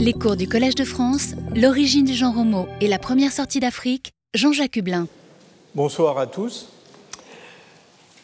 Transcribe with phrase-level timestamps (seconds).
[0.00, 4.12] Les cours du Collège de France, l'origine du genre homo et la première sortie d'Afrique,
[4.32, 5.08] Jean-Jacques Hublin.
[5.74, 6.68] Bonsoir à tous.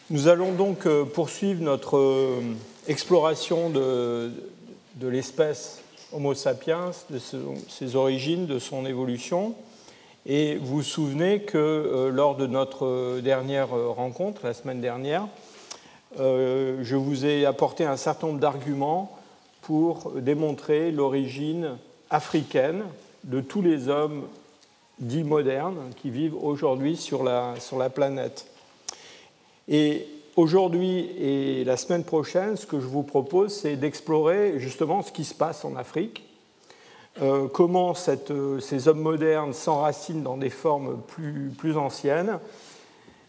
[0.09, 2.39] Nous allons donc euh, poursuivre notre euh,
[2.87, 4.31] exploration de,
[5.01, 5.81] l'espèce
[6.13, 7.19] Homo sapiens, de
[7.67, 9.53] ses origines, de son évolution.
[10.25, 15.27] Et vous vous souvenez que euh, lors de notre dernière rencontre, la semaine dernière,
[16.17, 19.19] je vous ai apporté un certain nombre d'arguments
[19.65, 21.77] pour démontrer l'origine
[22.11, 22.83] africaine
[23.23, 24.27] de tous les hommes
[24.99, 27.55] dits modernes qui vivent aujourd'hui sur la,
[27.89, 28.45] planète.
[29.67, 30.05] Et
[30.35, 35.23] aujourd'hui et la semaine prochaine, ce que je vous propose, c'est d'explorer justement ce qui
[35.25, 36.23] se passe en Afrique,
[37.23, 41.01] euh, comment cette, ces hommes modernes s'enracinent dans des formes
[41.57, 42.39] plus anciennes,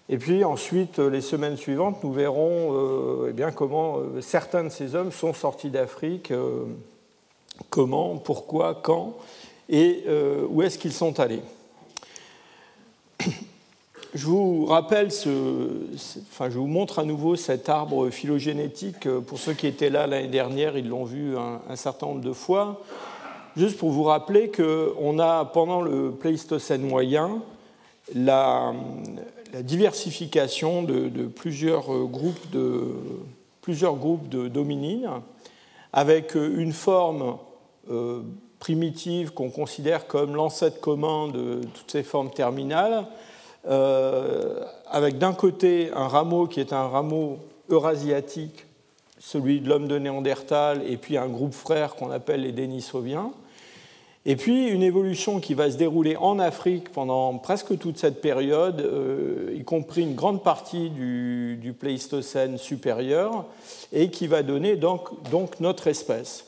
[0.09, 4.69] et puis ensuite, les semaines suivantes, nous verrons euh, eh bien, comment euh, certains de
[4.69, 6.65] ces hommes sont sortis d'Afrique, euh,
[7.71, 9.15] comment, pourquoi, quand,
[9.69, 10.05] et
[10.49, 11.43] où est-ce qu'ils sont allés.
[14.15, 15.29] Je vous rappelle, ce,
[16.31, 19.07] enfin, je vous montre à nouveau cet arbre phylogénétique.
[19.27, 22.33] Pour ceux qui étaient là l'année dernière, ils l'ont vu un, un, certain nombre de
[22.33, 22.81] fois.
[23.59, 27.43] Juste pour vous rappeler qu'on a, pendant le Pléistocène moyen,
[28.15, 28.73] la,
[29.57, 32.93] la diversification de, plusieurs euh, groupes de,
[33.63, 35.09] plusieurs groupes de dominines,
[35.95, 37.39] avec euh, une forme
[37.91, 38.21] euh,
[38.59, 43.07] primitive qu'on considère comme l'ancêtre commun de toutes ces formes terminales,
[44.89, 48.65] avec d'un côté un rameau qui est un rameau eurasiatique,
[49.19, 53.33] celui de l'homme de Néandertal, et puis un groupe frère qu'on appelle les Denisoviens,
[54.29, 58.81] et puis une évolution qui va se dérouler en Afrique pendant presque toute cette période,
[58.81, 63.45] euh, y compris une grande partie du, Pléistocène supérieur,
[63.93, 65.11] et qui va donner donc,
[65.61, 66.45] notre espèce.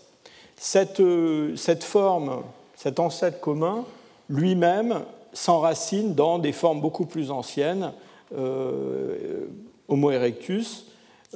[0.57, 2.43] Cette, euh, cette, forme,
[2.75, 3.85] cet ancêtre commun,
[4.29, 7.93] lui-même s'enracine dans des formes beaucoup plus anciennes,
[8.37, 9.47] euh,
[9.87, 10.85] Homo erectus,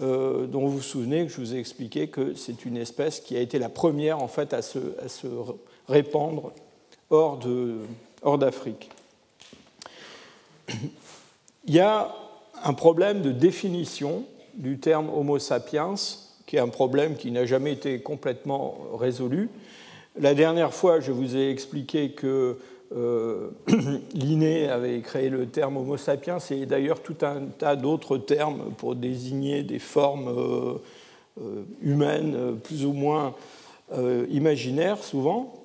[0.01, 3.41] dont vous vous souvenez que je vous ai expliqué que c'est une espèce qui a
[3.41, 4.79] été la première en fait à se
[5.89, 6.53] répandre
[7.11, 7.39] hors
[8.39, 8.91] d'Afrique.
[10.69, 10.77] Hors
[11.65, 12.15] Il y a
[12.65, 15.95] un problème de définition du terme Homo sapiens,
[16.47, 19.49] qui est un problème qui n'a jamais été complètement résolu.
[20.19, 22.59] La dernière fois, je vous ai expliqué que
[22.95, 23.51] euh,
[24.15, 28.95] Linné avait créé le terme Homo sapiens et d'ailleurs tout un tas d'autres termes pour
[28.95, 30.75] désigner des formes euh,
[31.41, 33.35] euh, humaines plus ou moins
[34.31, 35.62] imaginaires souvent.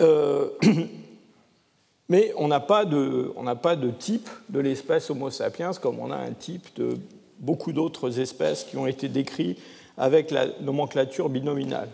[0.00, 0.48] Euh,
[2.08, 6.66] mais on n'a pas, de type de l'espèce Homo sapiens comme on a un type
[6.76, 6.98] de
[7.38, 9.58] beaucoup d'autres espèces qui ont été décrites
[9.96, 11.88] avec la nomenclature binominale.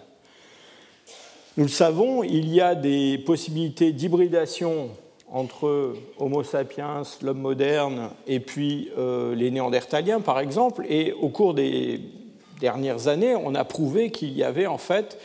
[1.56, 4.90] Nous le savons, il y a des possibilités d'hybridation
[5.32, 10.84] entre Homo sapiens, l'homme moderne, et puis euh, les Néandertaliens, par exemple.
[10.88, 12.00] Et au cours des
[12.60, 15.18] dernières années, on a prouvé qu'il y avait en fait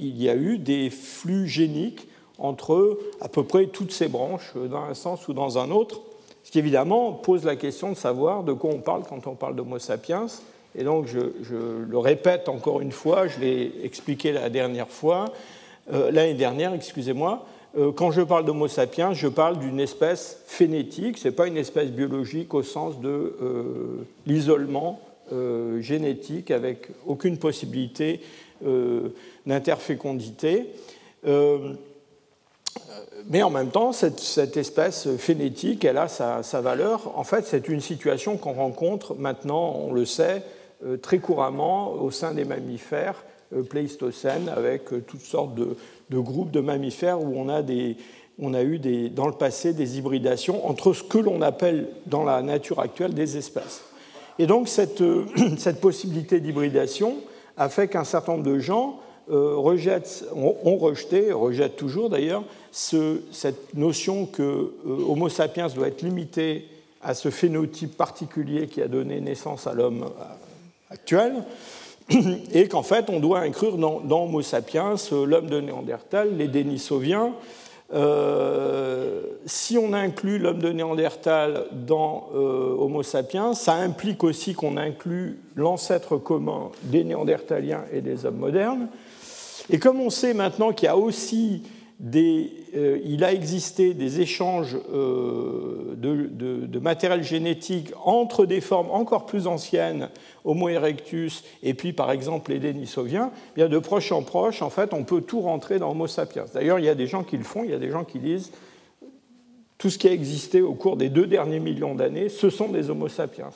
[0.00, 2.06] il y a eu des flux géniques
[2.38, 6.00] entre à peu près toutes ces branches, dans un sens ou dans un autre,
[6.42, 9.54] ce qui évidemment pose la question de savoir de quoi on parle quand on parle
[9.54, 10.26] d'Homo sapiens.
[10.74, 11.18] Et donc je,
[11.88, 15.26] le répète encore une fois, je l'ai expliqué la dernière fois,
[15.92, 17.44] euh, l'année dernière, excusez-moi,
[17.76, 21.56] euh, quand je parle d'Homo sapiens, je parle d'une espèce phénétique, ce n'est pas une
[21.56, 25.00] espèce biologique au sens de euh, l'isolement
[25.78, 28.20] génétique avec aucune possibilité
[29.46, 30.66] d'interfécondité.
[31.26, 31.74] Euh,
[33.28, 37.12] mais en même temps, cette, espèce phénétique, elle a sa, valeur.
[37.18, 40.42] En fait, c'est une situation qu'on rencontre maintenant, on le sait,
[40.84, 43.22] euh, très couramment au sein des mammifères
[43.54, 45.76] euh, pléistocènes, avec toutes sortes de,
[46.18, 48.78] groupes de mammifères où on a, eu
[49.10, 53.36] dans le passé des hybridations entre ce que l'on appelle dans la nature actuelle des
[53.36, 53.82] espèces.
[54.38, 55.02] Et donc, cette
[55.80, 57.18] possibilité d'hybridation
[57.60, 59.00] a fait qu'un certain nombre de gens
[59.30, 62.42] euh, rejette, ont rejeté, rejettent toujours d'ailleurs,
[62.72, 66.66] cette notion que euh, Homo sapiens doit être limité
[67.02, 70.24] à ce phénotype particulier qui a donné naissance à l'homme euh,
[70.90, 71.34] actuel,
[72.54, 77.34] et qu'en fait on doit inclure dans, Homo sapiens l'homme de Néandertal, les Denisoviens.
[79.46, 86.16] Si on inclut l'homme de Néandertal dans Homo sapiens, ça implique aussi qu'on inclut l'ancêtre
[86.16, 88.88] commun des Néandertaliens et des hommes modernes.
[89.70, 91.62] Et comme on sait maintenant qu'il y a aussi
[91.98, 94.76] des il a existé des échanges
[95.96, 100.08] de, matériel génétique entre des formes encore plus anciennes,
[100.44, 104.94] Homo erectus, et puis par exemple les Denisoviens, bien de proche en proche, en fait,
[104.94, 106.46] on peut tout rentrer dans Homo sapiens.
[106.54, 108.18] D'ailleurs, il y a des gens qui le font, il y a des gens qui
[108.18, 108.50] disent
[109.78, 112.90] tout ce qui a existé au cours des deux derniers millions d'années, ce sont des
[112.90, 113.50] Homo sapiens.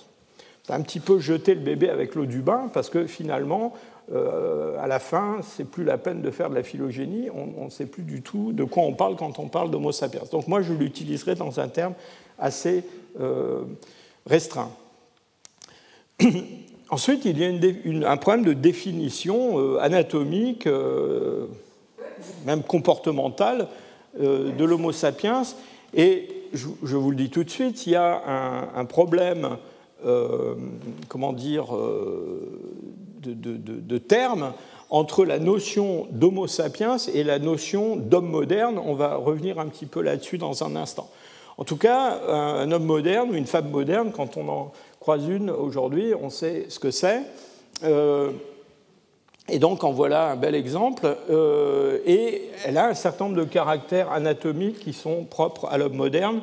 [0.62, 3.74] C'est un petit peu jeter le bébé avec l'eau du bain, parce que finalement,
[4.12, 7.70] euh, à la fin, c'est plus la peine de faire de la phylogénie, on ne
[7.70, 10.20] sait plus du tout de quoi on parle quand on parle d'Homo sapiens.
[10.30, 11.94] Donc moi, je l'utiliserai dans un terme
[12.38, 12.84] assez
[13.18, 13.62] euh,
[14.26, 14.70] restreint.
[16.90, 20.68] Ensuite, il y a un problème de définition euh, anatomique,
[22.44, 23.68] même comportementale,
[24.20, 25.42] de l'Homo sapiens
[25.92, 29.56] et je, vous le dis tout de suite, il y a un, problème,
[31.08, 31.74] comment dire,
[33.26, 34.52] de, termes
[34.90, 38.78] entre la notion d'Homo sapiens et la notion d'homme moderne.
[38.78, 41.08] On va revenir un petit peu là-dessus dans un instant.
[41.56, 45.50] En tout cas, un, homme moderne ou une femme moderne, quand on en croise une
[45.50, 47.22] aujourd'hui, on sait ce que c'est.
[47.84, 48.30] Euh,
[49.48, 51.16] et donc en voilà un bel exemple.
[51.30, 55.94] Euh, et elle a un certain nombre de caractères anatomiques qui sont propres à l'homme
[55.94, 56.40] moderne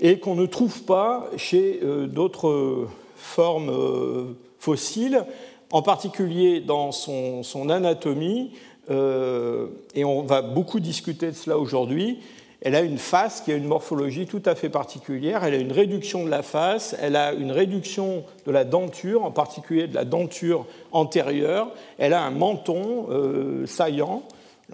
[0.00, 5.24] et qu'on ne trouve pas chez euh, d'autres formes fossiles,
[5.72, 8.52] en particulier dans son, anatomie.
[8.88, 12.18] et on va beaucoup discuter de cela aujourd'hui
[12.64, 15.42] elle a une face qui a une morphologie tout à fait particulière.
[15.42, 19.32] Elle a une réduction de la face, elle a une réduction de la denture, en
[19.32, 21.72] particulier de la denture antérieure.
[21.98, 24.22] Elle a un menton euh, saillant,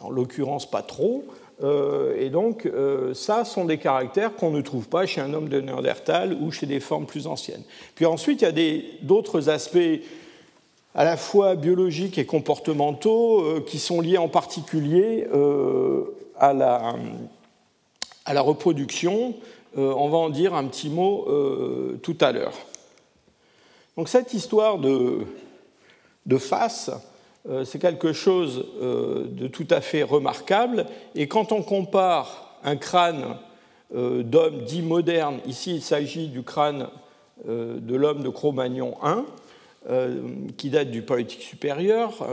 [0.02, 1.24] en l'occurrence pas trop.
[1.64, 5.48] Euh, et donc, euh, ça sont des caractères qu'on ne trouve pas chez un homme
[5.48, 7.64] de Néandertal ou chez des formes plus anciennes.
[7.94, 9.78] Puis ensuite, il y a d'autres aspects
[10.98, 15.28] à la fois biologiques et comportementaux qui sont liés en particulier
[16.36, 16.96] à la
[18.28, 19.34] à la reproduction.
[19.76, 22.52] Euh, on va en dire un petit mot euh, tout à l'heure.
[23.96, 25.20] Donc cette histoire de,
[26.26, 26.90] de face,
[27.48, 30.86] euh, c'est quelque chose de tout à fait remarquable.
[31.14, 33.36] Et quand on compare un crâne
[33.90, 36.88] d'homme dit moderne, ici il s'agit du crâne
[37.46, 39.24] de l'homme de Cro-Magnon 1,
[40.56, 42.26] qui date du Paléolithique supérieur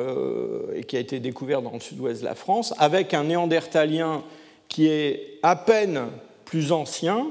[0.75, 4.23] et qui a été découvert dans le sud-ouest de la France, avec un néandertalien
[4.67, 6.07] qui est à peine
[6.45, 7.27] plus ancien,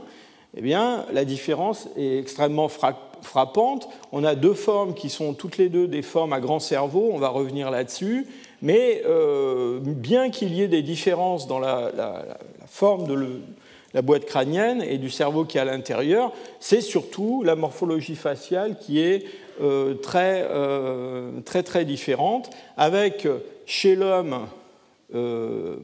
[0.56, 3.88] eh bien, la différence est extrêmement frappante.
[4.12, 7.19] On a deux formes qui sont toutes les deux des formes à grand cerveau, on
[7.19, 8.26] va revenir là-dessus,
[8.62, 11.90] mais euh, bien qu'il y ait des différences dans la,
[12.67, 13.40] forme de
[13.94, 18.76] la boîte crânienne et du cerveau qui est à l'intérieur, c'est surtout la morphologie faciale
[18.78, 19.28] qui est euh,
[20.03, 23.27] très, euh, très, très différente, avec
[23.67, 24.47] chez l'homme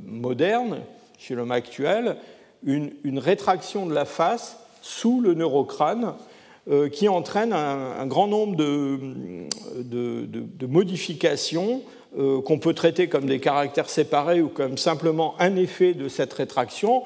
[0.06, 0.80] moderne,
[1.18, 2.16] chez l'homme actuel,
[2.64, 6.14] une, rétraction de la face sous le neurocrâne
[6.70, 9.46] euh, qui entraîne un, grand nombre de,
[10.66, 11.82] modifications
[12.18, 16.32] euh, qu'on peut traiter comme des caractères séparés ou comme simplement un effet de cette
[16.32, 17.02] rétraction.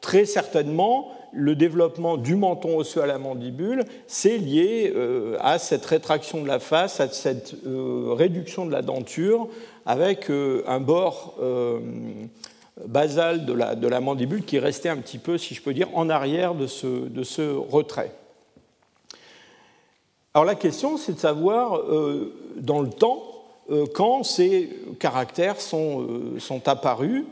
[0.00, 5.84] Très certainement, le développement du menton osseux à la mandibule, c'est lié euh, à cette
[5.84, 9.48] rétraction de la face, à cette réduction de la denture,
[9.84, 11.36] avec un bord
[12.86, 15.88] basale de la, de la, mandibule qui restait un petit peu, si je peux dire,
[15.94, 18.12] en arrière de ce, de ce retrait.
[20.36, 23.22] Alors la question, c'est de savoir euh, dans le temps
[23.70, 24.68] euh, quand ces
[25.00, 27.24] caractères sont, euh, sont apparus.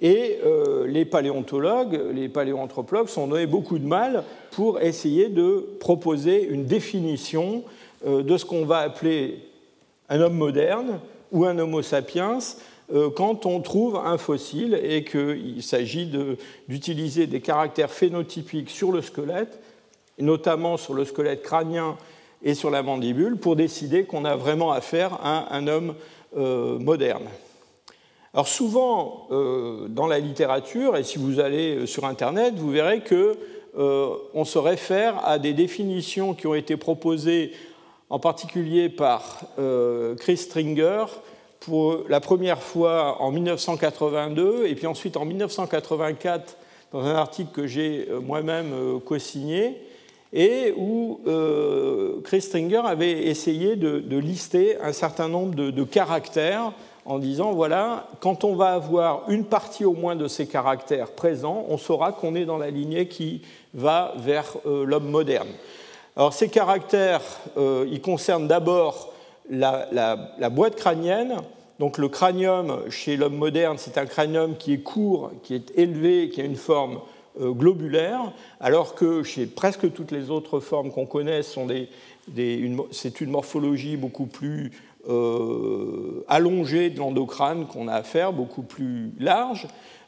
[0.00, 0.38] Et
[0.86, 7.64] les paléontologues, les paléoanthropologues sont donné beaucoup de mal pour essayer de proposer une définition
[8.06, 9.40] de ce qu'on va appeler
[10.08, 11.00] un homme moderne
[11.32, 12.38] ou un homo sapiens
[12.92, 16.10] euh, quand on trouve un fossile et qu'il s'agit
[16.68, 19.60] d'utiliser des caractères phénotypiques sur le squelette,
[20.18, 21.96] notamment sur le squelette crânien
[22.42, 25.94] et sur la mandibule, pour décider qu'on a vraiment affaire à un homme
[26.36, 27.24] euh, moderne.
[28.32, 33.36] Alors souvent, euh, dans la littérature, et si vous allez sur Internet, vous verrez que
[33.72, 37.52] on se réfère à des définitions qui ont été proposées
[38.08, 39.42] en particulier par
[40.18, 41.04] Chris Stringer
[41.60, 46.56] pour la première fois en 1982 et puis ensuite en 1984
[46.92, 49.76] dans un article que j'ai euh, moi-même euh, co-signé
[50.32, 56.72] et où euh, Chris Stringer avait essayé de, lister un certain nombre de, caractères
[57.04, 61.64] en disant voilà, quand on va avoir une partie au moins de ces caractères présents,
[61.68, 63.42] on saura qu'on est dans la lignée qui
[63.74, 65.48] va vers l'homme moderne.
[66.16, 67.22] Alors ces caractères,
[67.56, 69.10] ils concernent d'abord
[69.50, 71.36] la, boîte crânienne,
[71.78, 76.28] Donc le cranium chez l'homme moderne, c'est un cranium qui est court, qui est élevé,
[76.28, 77.00] qui a une forme
[77.40, 83.96] euh, globulaire, alors que chez presque toutes les autres formes qu'on connaît, c'est une morphologie
[83.96, 84.72] beaucoup plus
[85.08, 89.66] euh, allongée de l'endocrâne qu'on a à faire, beaucoup plus large.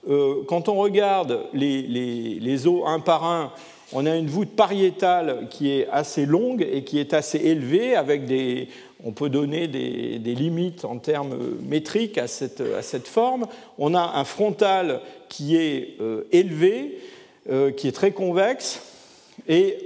[0.08, 3.52] Euh, quand on regarde les, os un par un,
[3.94, 8.26] on a une voûte pariétale qui est assez longue et qui est assez élevée, avec
[8.26, 8.68] des,
[9.02, 13.46] on peut donner des, limites en termes métriques à cette, à cette, forme.
[13.78, 16.98] On a un frontal qui est euh, élevé,
[17.76, 18.82] qui est très convexe,
[19.48, 19.76] et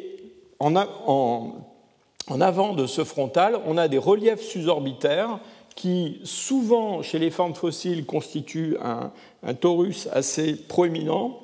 [0.59, 1.55] en, en,
[2.28, 5.38] en avant de ce frontal, on a des reliefs suborbitaires
[5.76, 11.38] qui, souvent, chez les formes fossiles, constituent un, torus assez proéminent.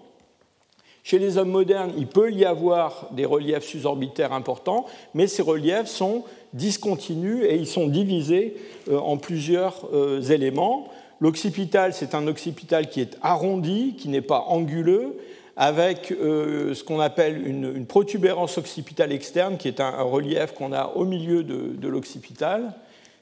[1.05, 5.89] Chez les hommes modernes, il peut y avoir des reliefs suborbitaires importants, mais ces reliefs
[5.89, 8.57] sont discontinus et ils sont divisés
[8.89, 10.89] euh, en plusieurs euh, éléments.
[11.21, 15.17] L'occipital, c'est un occipital qui est arrondi, qui n'est pas anguleux,
[15.57, 20.93] avec euh, ce qu'on appelle une, protubérance occipitale externe, qui est un, relief qu'on a
[20.95, 22.73] au milieu de, l'occipital.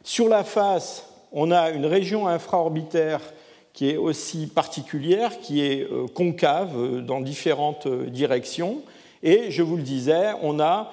[0.05, 3.21] Sur la face, on a une région infraorbitaire
[3.73, 8.83] qui est aussi particulière, qui est euh, concave euh, dans différentes directions.
[9.23, 10.93] Et je vous le disais, on a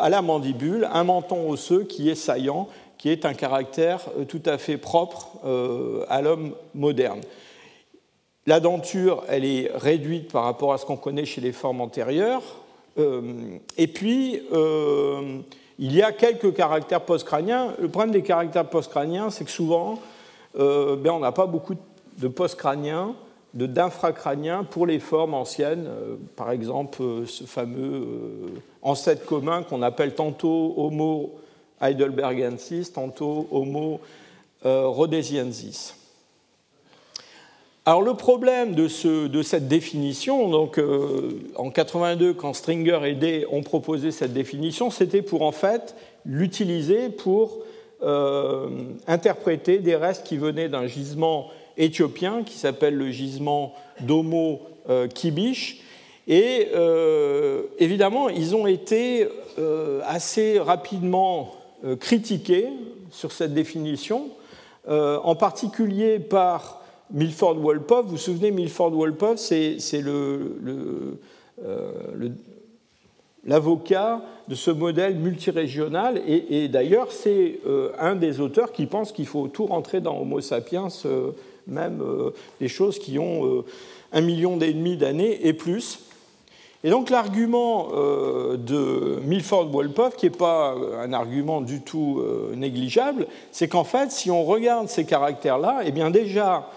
[0.00, 2.66] à la mandibule un menton osseux qui est saillant,
[2.96, 5.28] qui est un caractère tout à fait propre
[6.08, 7.20] à l'homme moderne.
[8.48, 12.42] La denture, elle est réduite par rapport à ce qu'on connaît chez les formes antérieures.
[12.98, 13.20] Euh,
[13.76, 15.40] et puis, euh,
[15.78, 17.74] il y a quelques caractères postcrâniens.
[17.78, 19.98] Le problème des caractères postcrâniens, c'est que souvent,
[20.58, 21.74] euh, ben, on n'a pas beaucoup
[22.16, 23.14] de postcrâniens,
[23.52, 25.86] de d'infracrâniens pour les formes anciennes.
[26.34, 28.06] par exemple, ce fameux
[28.80, 31.34] ancêtre commun qu'on appelle tantôt Homo
[31.82, 34.00] heidelbergensis, tantôt Homo
[34.64, 35.98] rhodesiensis.
[37.88, 44.10] Alors le problème de, cette définition, euh, en 82 quand Stringer et Day ont proposé
[44.10, 47.60] cette définition, c'était pour en fait l'utiliser pour
[48.02, 48.68] euh,
[49.06, 55.80] interpréter des restes qui venaient d'un gisement éthiopien qui s'appelle le gisement d'Homo euh, Kibish.
[56.26, 56.68] Et
[57.78, 59.26] évidemment, ils ont été
[60.04, 61.54] assez rapidement
[62.00, 62.68] critiqués
[63.10, 64.28] sur cette définition,
[64.86, 66.77] en particulier par
[67.10, 71.16] Milford Wolpoff, vous vous souvenez, Milford Wolpoff, c'est euh,
[73.44, 79.26] l'avocat de ce modèle multirégional, et, d'ailleurs, c'est euh, un des auteurs qui pense qu'il
[79.26, 81.30] faut tout rentrer dans Homo sapiens, euh,
[81.66, 82.02] même
[82.60, 83.62] des choses qui ont
[84.12, 86.00] un million et demi d'années et plus.
[86.82, 87.88] Et donc l'argument
[88.56, 92.22] de Milford Wolpoff, qui n'est pas un argument du tout
[92.54, 96.70] négligeable, c'est qu'en fait, si on regarde ces caractères-là, eh bien déjà,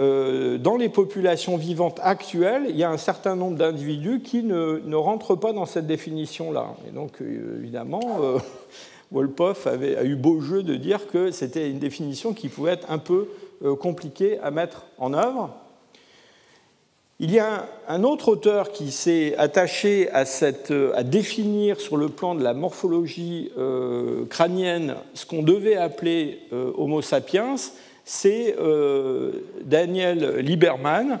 [0.00, 4.94] euh, dans les populations vivantes actuelles, il y a un certain nombre d'individus qui ne,
[4.96, 6.74] rentrent pas dans cette définition-là.
[6.88, 8.38] Et donc, euh, évidemment, euh,
[9.12, 12.98] Wolpoff a eu beau jeu de dire que c'était une définition qui pouvait être un
[12.98, 13.28] peu
[13.80, 15.54] compliquée à mettre en œuvre.
[17.20, 20.24] Il y a un, autre auteur qui s'est attaché à,
[21.04, 23.52] définir sur le plan de la morphologie
[24.30, 27.54] crânienne ce qu'on devait appeler Homo sapiens,
[28.04, 29.32] c'est euh,
[29.62, 31.20] Daniel Lieberman,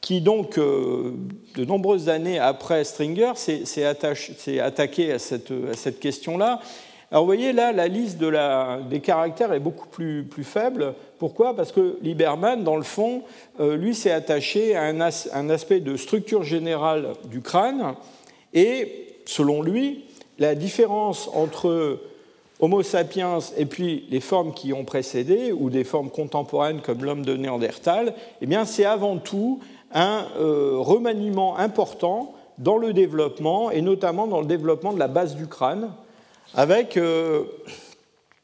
[0.00, 1.12] qui donc, euh,
[1.56, 3.84] de nombreuses années après Stringer, s'est
[4.60, 6.60] attaqué à cette, question-là.
[7.10, 10.94] Alors vous voyez là, la liste des caractères est beaucoup plus, faible.
[11.18, 11.54] Pourquoi?
[11.54, 13.22] Parce que Lieberman, dans le fond,
[13.60, 17.94] euh, lui s'est attaché à un, un, aspect de structure générale du crâne.
[18.52, 20.04] Et selon lui,
[20.38, 21.98] la différence entre
[22.60, 27.24] Homo sapiens et puis les formes qui ont précédé, ou des formes contemporaines comme l'homme
[27.24, 29.60] de Néandertal, eh c'est avant tout
[29.92, 35.34] un euh, remaniement important dans le développement, et notamment dans le développement de la base
[35.34, 35.90] du crâne,
[36.54, 37.44] avec euh,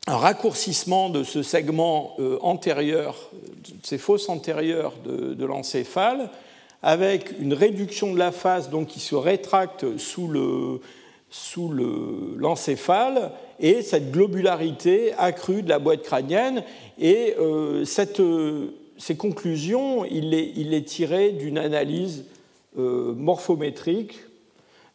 [0.08, 6.30] un raccourcissement de ce segment euh, antérieur, de ces fosses antérieures de, l'encéphale,
[6.82, 10.80] avec une réduction de la face donc, qui se rétracte sous le,
[11.30, 11.72] sous
[12.36, 16.64] l'encéphale et cette globularité accrue de la boîte crânienne.
[16.98, 22.24] Et euh, cette, euh, ces conclusions, il les, il d'une analyse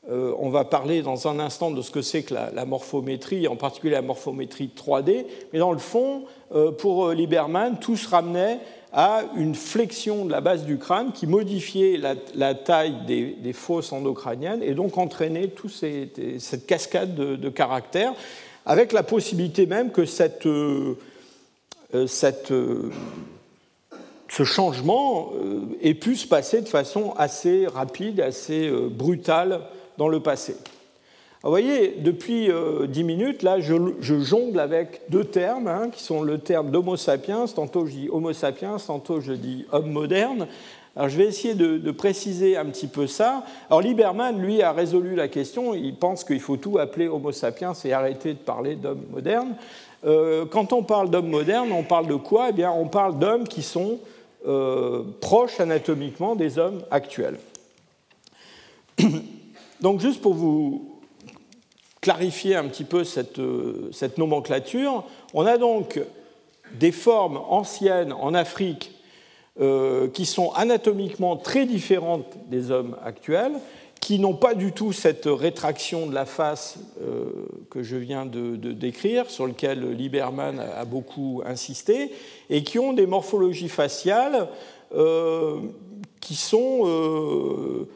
[0.09, 3.55] euh, on va parler dans un instant de ce que c'est que la, morphométrie, en
[3.55, 5.25] particulier la morphométrie 3D.
[5.51, 6.23] Mais dans le fond,
[6.77, 8.59] pour Lieberman, tout se ramenait
[8.93, 11.99] à une flexion de la base du crâne qui modifiait
[12.33, 18.13] la, taille des, fosses endocrâniennes et donc entraînait toute cette cascade de, caractères,
[18.65, 20.03] avec la possibilité même que
[20.45, 20.95] euh,
[22.07, 22.53] cette,
[24.29, 25.31] ce changement
[25.81, 29.61] ait pu se passer de façon assez rapide, assez brutale
[29.97, 30.55] dans le passé.
[31.43, 32.49] Vous voyez, depuis
[32.87, 37.45] dix minutes, là, je, jongle avec deux termes, hein, qui sont le terme d'Homo sapiens,
[37.45, 40.47] tantôt je dis Homo sapiens, tantôt je dis homme moderne.
[40.95, 43.43] Alors je vais essayer de, préciser un petit peu ça.
[43.69, 45.73] Alors Lieberman, lui, a résolu la question.
[45.73, 49.55] Il pense qu'il faut tout appeler Homo sapiens et arrêter de parler d'homme moderne.
[50.05, 52.47] Euh, quand on parle d'homme moderne, on parle de quoi?
[52.49, 53.99] Eh bien, on parle d'hommes qui sont
[54.47, 57.39] euh, proches anatomiquement des hommes actuels.
[59.81, 60.95] Donc, juste pour vous
[62.05, 65.03] clarifier un petit peu cette, euh, cette nomenclature,
[65.33, 65.99] on a donc
[66.79, 68.91] des formes anciennes en Afrique
[69.59, 73.53] euh, qui sont anatomiquement très différentes des hommes actuels,
[74.01, 78.55] qui n'ont pas du tout cette rétraction de la face euh, que je viens de,
[78.55, 82.11] décrire, sur lequel Lieberman a beaucoup insisté,
[82.51, 84.47] et qui ont des morphologies faciales
[86.21, 87.87] qui sont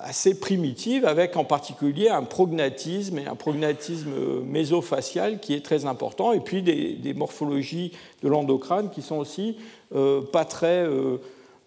[0.00, 4.10] assez primitives, avec en particulier un prognatisme et un prognatisme
[4.46, 9.56] mésofacial qui est très important, et puis des, des morphologies de l'endocrâne qui sont aussi
[9.94, 11.18] euh, pas très euh,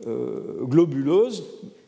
[0.06, 1.46] euh, globuleuses,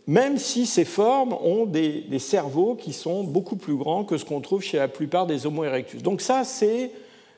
[0.08, 4.40] même si ces formes ont des, cerveaux qui sont beaucoup plus grands que ce qu'on
[4.40, 6.02] trouve chez la plupart des Homo erectus.
[6.02, 6.92] Donc ça, c'est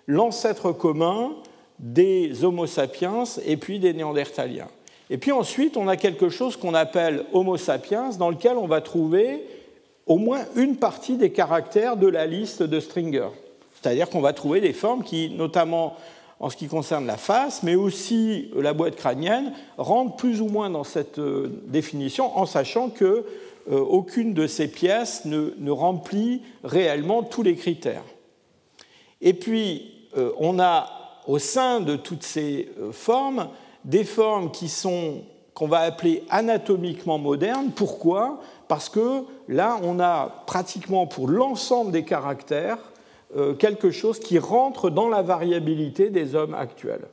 [0.06, 1.32] l'ancêtre commun
[1.80, 4.68] des Homo sapiens et puis des Néandertaliens.
[5.12, 8.80] Et puis ensuite, on a quelque chose qu'on appelle Homo sapiens, dans lequel on va
[8.80, 9.46] trouver
[10.08, 13.28] au moins une partie des caractères de la liste de Stringer.
[13.74, 15.98] C'est-à-dire qu'on va trouver des formes qui, notamment
[16.40, 20.70] en ce qui concerne la face, mais aussi la boîte crânienne, rentrent plus ou moins
[20.70, 23.26] dans cette euh, définition en sachant que
[23.70, 28.06] euh, aucune de ces pièces ne, remplit réellement tous les critères.
[29.20, 30.90] Et puis, euh, on a
[31.28, 33.50] au sein de toutes ces formes
[33.86, 35.22] des formes qui sont
[35.54, 37.72] qu'on va appeler anatomiquement modernes.
[37.76, 38.40] Pourquoi?
[38.68, 42.80] Parce que là, on a pratiquement pour l'ensemble des caractères
[43.36, 47.06] euh, quelque chose qui rentre dans la variabilité des hommes actuels.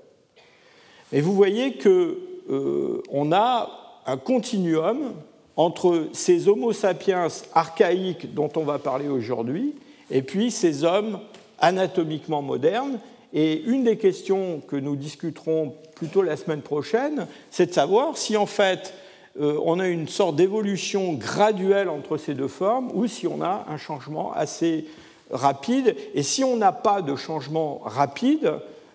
[1.13, 2.17] Et vous voyez qu'on
[2.51, 3.69] euh, a
[4.07, 5.15] un continuum
[5.57, 9.75] entre ces Homo sapiens archaïques dont on va parler aujourd'hui
[10.11, 11.21] et puis ces hommes
[11.61, 12.99] anatomiquement modernes.
[13.33, 18.37] Et une des questions que nous discuterons plutôt la semaine prochaine, c'est de savoir si
[18.37, 18.95] en fait
[19.41, 23.67] euh, on a une sorte d'évolution graduelle entre ces deux formes ou si on a
[23.69, 24.87] un changement assez
[25.31, 25.95] rapide.
[26.15, 28.55] Et si on n'a pas de changement rapide,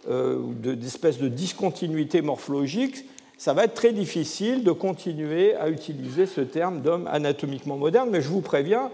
[0.10, 3.06] euh, d'espèce de discontinuité morphologique,
[3.38, 8.10] ça va être très difficile de continuer à utiliser ce terme d'homme anatomiquement moderne.
[8.12, 8.90] Mais je vous préviens,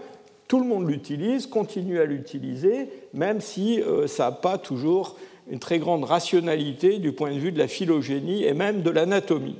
[0.48, 5.16] tout le monde l'utilise, continue à l'utiliser, même si euh, ça n'a pas toujours
[5.50, 9.56] une très grande rationalité du point de vue de la phylogénie et même de l'anatomie.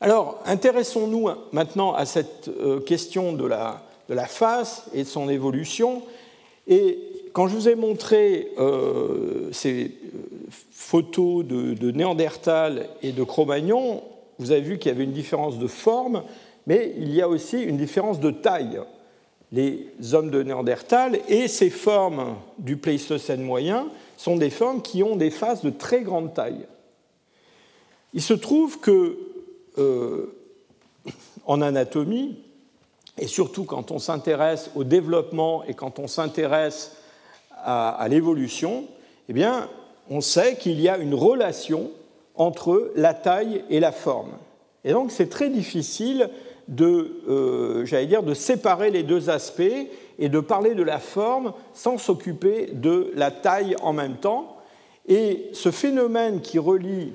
[0.00, 6.02] Alors, intéressons-nous maintenant à cette euh, question de la, de face et de son évolution.
[6.66, 6.98] Et
[7.32, 10.18] quand je vous ai montré euh, ces euh,
[10.70, 14.02] photos de, Néandertal et de Cro-Magnon,
[14.38, 16.22] vous avez vu qu'il y avait une différence de forme,
[16.66, 18.80] mais il y a aussi une différence de taille.
[19.50, 25.16] Les hommes de Néandertal et ces formes du Pléistocène moyen sont des formes qui ont
[25.16, 26.66] des faces de très grande taille.
[28.12, 29.16] Il se trouve que
[29.78, 30.34] euh,
[31.46, 32.36] en anatomie,
[33.16, 36.96] et surtout quand on s'intéresse au développement et quand on s'intéresse
[37.64, 38.86] à, l'évolution,
[39.28, 39.68] eh bien,
[40.10, 41.90] on sait qu'il y a une relation
[42.34, 44.32] entre la taille et la forme.
[44.84, 46.30] Et donc, c'est très difficile
[46.66, 49.62] de, euh, séparer les deux aspects
[50.18, 54.56] et de parler de la forme sans s'occuper de la taille en même temps.
[55.06, 57.12] Et ce phénomène qui relie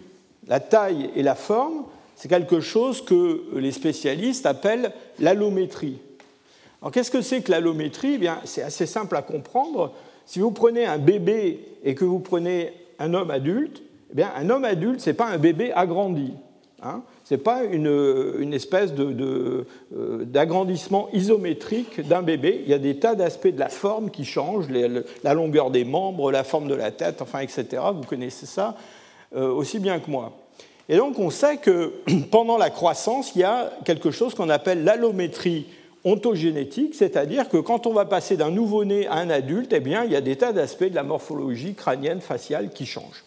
[0.48, 1.86] la taille et la forme,
[2.16, 6.00] c'est quelque chose que les spécialistes appellent l'allométrie.
[6.82, 8.20] Alors qu'est-ce que c'est que l'allométrie?
[8.22, 9.94] Eh C'est assez simple à comprendre.
[10.26, 14.50] Si vous prenez un bébé et que vous prenez un homme adulte, eh bien, un
[14.50, 16.34] homme adulte, ce n'est pas un bébé agrandi.
[16.82, 19.66] Hein ce n'est pas une, espèce euh,
[20.26, 22.62] d'agrandissement isométrique d'un bébé.
[22.66, 26.32] Il y a des tas d'aspects de la forme qui changent, la longueur des membres,
[26.32, 27.82] la forme de la tête, enfin, etc.
[27.94, 28.76] Vous connaissez ça
[29.36, 30.34] euh, aussi bien que moi.
[30.90, 31.94] Et donc on sait que
[32.32, 35.68] pendant la croissance, il y a quelque chose qu'on appelle l'allométrie
[36.04, 40.12] ontogénétique, c'est-à-dire que quand on va passer d'un nouveau-né à un adulte, eh bien, il
[40.12, 43.24] y a des tas d'aspects de la morphologie crânienne, faciale qui changent.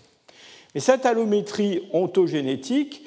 [0.75, 3.03] Mais cette allométrie ontogénétique,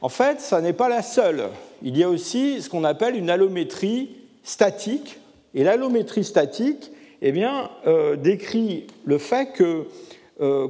[0.00, 1.48] en fait, ça n'est pas la seule.
[1.82, 5.18] Il y a aussi ce qu'on appelle une allométrie statique.
[5.54, 9.86] Et l'allométrie statique eh bien, euh, décrit le fait que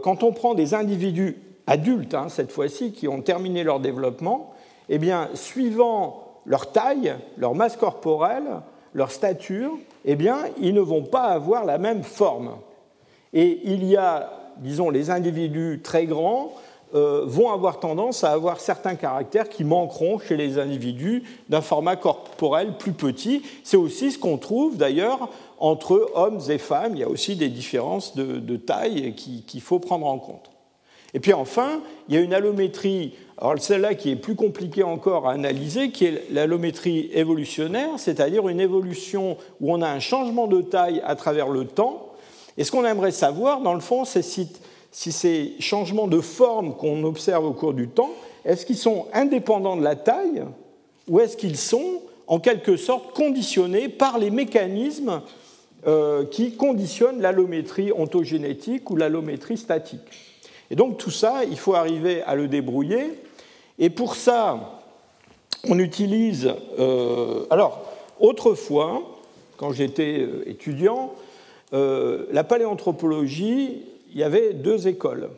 [0.02, 1.36] quand on prend des individus
[1.66, 4.54] adultes, hein, cette fois-ci, qui ont terminé leur développement,
[4.88, 8.62] eh bien, suivant leur taille, leur masse corporelle,
[8.94, 9.72] leur stature,
[10.04, 12.56] eh bien, ils ne vont pas avoir la même forme.
[13.34, 16.52] Et il y a, disons, les individus très grands
[16.94, 21.96] euh, vont avoir tendance à avoir certains caractères qui manqueront chez les individus d'un format
[21.96, 23.42] corporel plus petit.
[23.62, 26.92] C'est aussi ce qu'on trouve d'ailleurs entre hommes et femmes.
[26.94, 30.50] Il y a aussi des différences de, taille qu'il faut prendre en compte.
[31.12, 35.28] Et puis enfin, il y a une allométrie, alors celle-là qui est plus compliquée encore
[35.28, 40.62] à analyser, qui est l'allométrie évolutionnaire, c'est-à-dire une évolution où on a un changement de
[40.62, 42.12] taille à travers le temps.
[42.56, 44.48] Et ce qu'on aimerait savoir, dans le fond, c'est si,
[45.12, 48.10] ces changements de forme qu'on observe au cours du temps,
[48.44, 50.42] est-ce qu'ils sont indépendants de la taille
[51.08, 55.22] ou est-ce qu'ils sont en quelque sorte conditionnés par les mécanismes
[55.86, 60.00] euh, qui conditionnent l'allométrie ontogénétique ou l'allométrie statique?
[60.68, 63.20] Et donc tout ça, il faut arriver à le débrouiller.
[63.78, 64.80] Et pour ça,
[65.68, 66.52] on utilise...
[66.80, 67.84] Euh, alors,
[68.18, 69.02] autrefois,
[69.56, 71.12] quand j'étais euh, étudiant,
[71.70, 75.30] la paléanthropologie, il y avait deux écoles.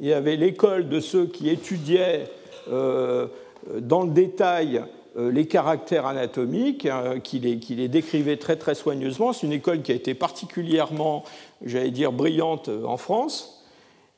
[0.00, 2.26] Il y avait l'école de ceux qui étudiaient
[2.68, 4.84] dans le détail
[5.18, 9.32] les caractères anatomiques, hein, qui, les, décrivaient très très soigneusement.
[9.32, 11.24] C'est une école qui a été particulièrement,
[11.64, 13.60] j'allais dire, brillante en France.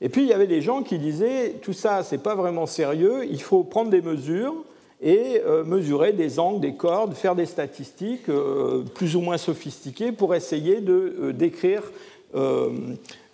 [0.02, 3.24] Et puis il y avait des gens qui disaient tout ça, c'est pas vraiment sérieux,
[3.30, 4.56] il faut prendre des mesures
[5.00, 10.10] et euh, mesurer des angles, des cordes, faire des statistiques euh, plus ou moins sophistiquées
[10.10, 11.82] pour essayer de euh, décrire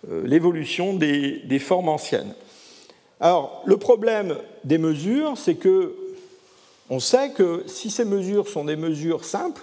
[0.07, 2.33] l'évolution des, formes anciennes.
[3.19, 5.95] Alors le problème des mesures, c'est que
[6.89, 9.61] on sait que si ces mesures sont des mesures simples,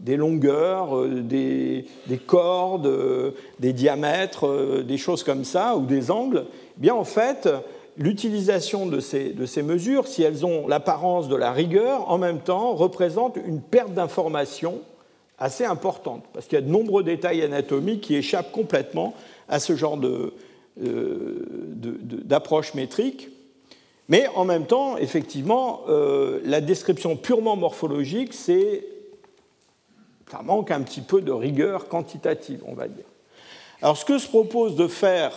[0.00, 1.86] des longueurs, euh, des,
[2.26, 6.44] cordes, euh, des diamètres, euh, des choses comme ça, ou des angles,
[6.76, 7.48] eh bien en fait,
[7.96, 12.40] l'utilisation de ces, de ces, mesures, si elles ont l'apparence de la rigueur, en même
[12.40, 14.80] temps représente une perte d'information
[15.44, 19.14] assez importante, parce qu'il y a de nombreux détails anatomiques qui échappent complètement
[19.48, 19.98] à ce genre
[22.24, 23.28] d'approche de, métrique.
[24.08, 25.82] Mais en même temps, effectivement,
[26.44, 28.84] la description purement morphologique, c'est
[30.30, 33.04] ça manque un petit peu de rigueur quantitative, on va dire.
[33.82, 35.32] Alors ce que se propose de faire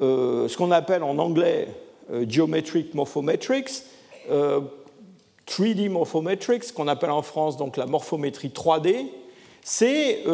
[0.00, 1.68] euh, ce qu'on appelle en anglais
[2.12, 3.82] euh, Geometric Morphometrics,
[4.28, 9.06] 3D euh, Morphometrics, qu'on appelle en France donc la morphométrie 3D,
[9.62, 10.24] c'est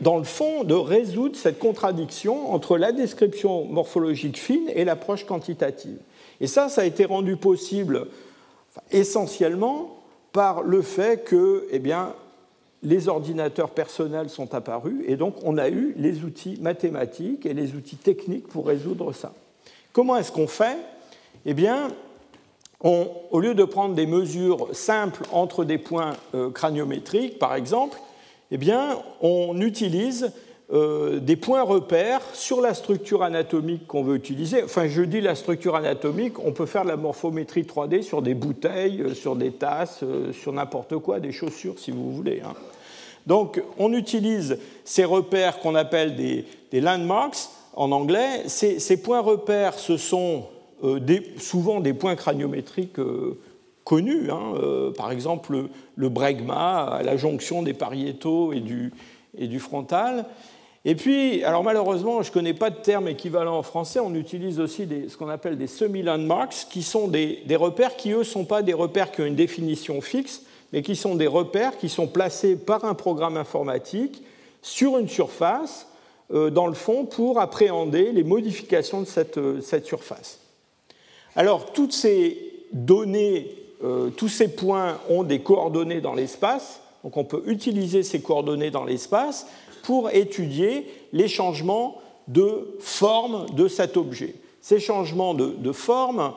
[0.00, 5.98] dans le fond de résoudre cette contradiction entre la description morphologique fine et l'approche quantitative.
[6.40, 8.08] Et ça, ça a été rendu possible
[8.90, 9.98] essentiellement
[10.32, 12.14] par le fait que, eh bien,
[12.82, 17.74] les ordinateurs personnels sont apparus et donc on a eu les outils mathématiques et les
[17.74, 19.32] outils techniques pour résoudre ça.
[19.92, 20.78] Comment est-ce qu'on fait?
[21.46, 21.88] Eh bien,
[22.80, 27.98] au lieu de prendre des mesures simples entre des points euh, craniométriques, par exemple,
[28.52, 30.32] eh bien, on utilise
[30.72, 34.62] euh, des points repères sur la structure anatomique qu'on veut utiliser.
[34.62, 38.34] Enfin, je dis la structure anatomique, on peut faire de la morphométrie 3D sur des
[38.34, 42.40] bouteilles, euh, sur des tasses, sur n'importe quoi, des chaussures si vous voulez.
[42.44, 42.54] Hein.
[43.26, 48.42] Donc on utilise ces repères qu'on appelle des, landmarks en anglais.
[48.46, 50.44] Ces, points repères, ce sont
[50.84, 50.98] euh,
[51.38, 53.38] souvent des points craniométriques euh,
[53.84, 54.54] connus, hein.
[54.56, 55.64] euh, par exemple
[56.02, 60.26] le, bregma la jonction des pariétaux et du, frontal.
[60.84, 64.58] Et puis, alors malheureusement, je ne connais pas de terme équivalent en français, on utilise
[64.58, 68.44] aussi ce qu'on appelle des semi-landmarks, qui sont des, des repères qui, eux, ne sont
[68.44, 72.08] pas des repères qui ont une définition fixe, mais qui sont des repères qui sont
[72.08, 74.22] placés par un programme informatique
[74.62, 75.88] sur une surface,
[76.32, 80.40] euh, dans le fond, pour appréhender les modifications de cette, euh, surface.
[81.36, 87.24] Alors, toutes ces données, euh, tous ces points ont des coordonnées dans l'espace, donc on
[87.24, 89.46] peut utiliser ces coordonnées dans l'espace
[89.82, 94.36] pour étudier les changements de forme de cet objet.
[94.60, 96.34] Ces changements de, forme,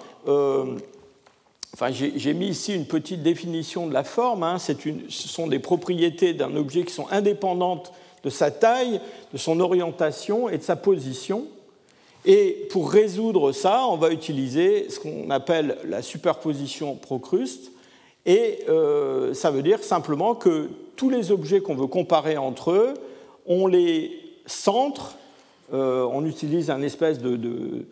[1.76, 4.44] Enfin, j'ai mis ici une petite définition de la forme.
[4.44, 4.56] Hein.
[4.86, 7.92] Une, ce sont des propriétés d'un objet qui sont indépendantes
[8.24, 9.02] de sa taille,
[9.34, 11.48] de son orientation et de sa position.
[12.26, 17.72] Et pour résoudre ça, on va utiliser ce qu'on appelle la superposition procruste.
[18.26, 22.94] Et euh, ça veut dire simplement que tous les objets qu'on veut comparer entre eux,
[23.46, 24.12] on les
[24.48, 25.16] centre,
[25.74, 27.86] euh, on utilise un espèce de,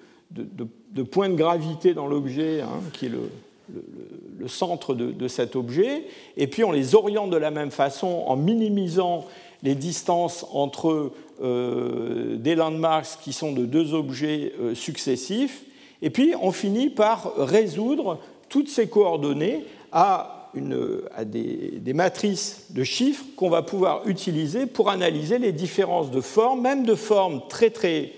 [1.12, 6.04] point de gravité dans l'objet, hein, qui est le, centre de, cet objet,
[6.36, 9.26] et puis on les oriente de la même façon en minimisant
[9.64, 15.64] les distances entre euh, des landmarks qui sont de deux objets euh, successifs,
[16.02, 23.50] et puis on finit par résoudre toutes ces coordonnées à, des, matrices de chiffres qu'on
[23.50, 28.12] va pouvoir utiliser pour analyser les différences de forme, même de formes très très,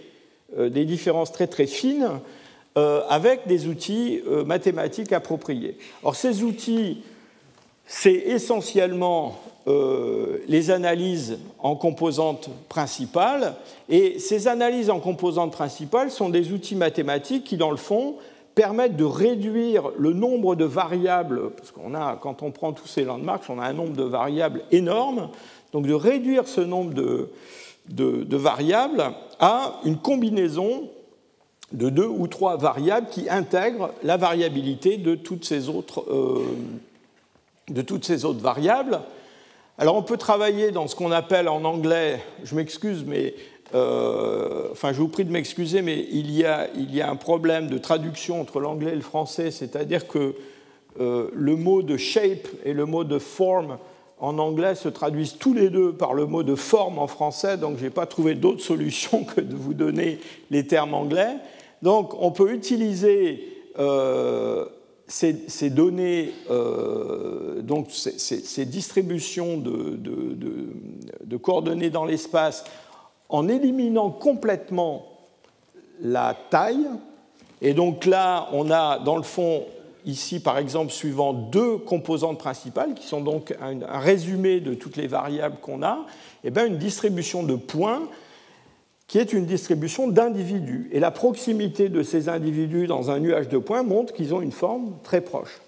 [0.58, 2.10] euh, des différences très très fines,
[3.08, 5.78] avec des outils mathématiques appropriés.
[6.04, 7.04] Or, ces outils,
[7.86, 13.56] c'est essentiellement euh, les analyses en composantes principales,
[13.90, 18.16] et ces analyses en composantes principales sont des outils mathématiques qui, dans le fond,
[18.56, 23.04] permettent de réduire le nombre de variables, parce qu'on a, quand on prend tous ces
[23.04, 25.30] landmarks, on a un nombre de variables énorme,
[25.74, 29.04] donc de réduire ce nombre de, variables
[29.40, 30.90] à une combinaison
[31.74, 36.46] de deux ou trois variables qui intègrent la variabilité de toutes ces autres, euh,
[37.68, 39.02] de toutes ces autres variables.
[39.78, 43.36] Alors on peut travailler dans ce qu'on appelle en anglais, je m'excuse, mais
[43.74, 47.18] euh, enfin je vous prie de m'excuser, mais il y, a, il y, a, un
[47.18, 50.34] problème de traduction entre l'anglais et le français, c'est-à-dire que
[51.02, 53.78] euh, le mot de shape et le mot de form
[54.22, 57.78] en anglais se traduisent tous les deux par le mot de forme en français, donc
[57.78, 60.20] je n'ai pas trouvé d'autre solution que de vous donner
[60.52, 61.36] les termes anglais.
[61.82, 63.46] Donc on peut utiliser
[63.78, 64.66] euh,
[65.08, 72.64] ces, données, euh, donc ces, distributions de, coordonnées dans l'espace
[73.30, 75.06] en éliminant complètement
[76.02, 76.88] la taille.
[77.62, 79.64] Et donc là, on a dans le fond,
[80.06, 85.08] ici par exemple, suivant deux composantes principales, qui sont donc un, résumé de toutes les
[85.08, 86.06] variables qu'on a,
[86.44, 88.04] et eh bien une distribution de points
[89.08, 90.90] qui est une distribution d'individus.
[90.92, 94.52] Et la proximité de ces individus dans un nuage de points montre qu'ils ont une
[94.52, 95.62] forme très proche.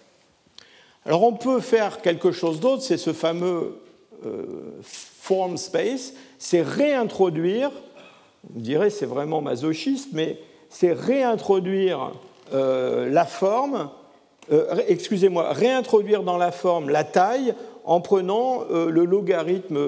[1.06, 3.78] Alors on peut faire quelque chose d'autre, c'est ce fameux
[4.26, 4.46] euh,
[4.82, 7.72] form space, c'est réintroduire,
[8.56, 12.12] on dirait c'est vraiment masochiste, mais c'est réintroduire
[12.54, 13.90] euh, la forme,
[14.52, 17.54] euh, excusez-moi, réintroduire dans la forme la taille
[17.86, 19.80] en prenant le logarithme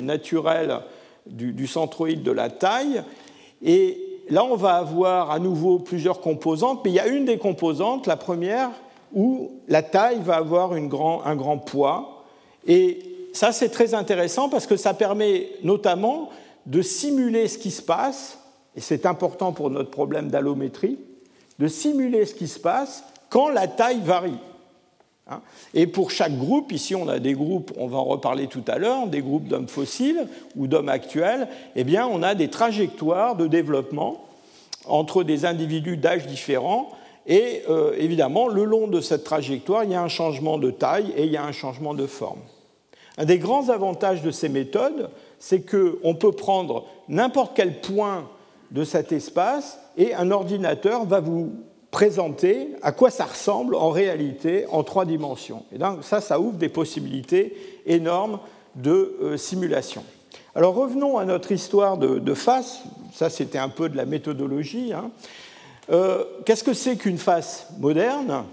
[0.00, 0.80] naturel
[1.30, 3.02] du, centroïde de la taille.
[3.62, 7.38] Et là, on va avoir à nouveau plusieurs composantes, mais il y a une des
[7.38, 8.70] composantes, la première,
[9.14, 12.24] où la taille va avoir un grand poids.
[12.66, 12.98] Et
[13.32, 16.30] ça, c'est très intéressant parce que ça permet notamment
[16.66, 18.38] de simuler ce qui se passe,
[18.76, 20.98] et c'est important pour notre problème d'allométrie,
[21.58, 24.38] de simuler ce qui se passe quand la taille varie.
[25.28, 25.40] Hein.
[25.74, 28.78] Et pour chaque groupe, ici on a des groupes, on va en reparler tout à
[28.78, 33.46] l'heure, des groupes d'hommes fossiles ou d'hommes actuels, eh bien on a des trajectoires de
[33.46, 34.24] développement
[34.86, 36.90] entre des individus d'âge différents.
[37.26, 41.12] Et euh, évidemment, le long de cette trajectoire, il y a un changement de taille
[41.14, 42.40] et il y a un changement de forme.
[43.18, 48.28] Un des grands avantages de ces méthodes, c'est qu'on peut prendre n'importe quel point
[48.70, 51.52] de cet espace et un ordinateur va vous
[51.98, 55.64] présenter à quoi ça ressemble en réalité en trois dimensions.
[55.74, 57.56] Et donc ça, ça ouvre des possibilités
[57.86, 58.38] énormes
[58.76, 60.04] de euh, simulation.
[60.54, 62.82] Alors revenons à notre histoire de, face.
[63.12, 64.92] Ça, c'était un peu de la méthodologie.
[64.92, 65.10] Hein.
[65.90, 68.44] Euh, qu'est-ce que c'est qu'une face moderne?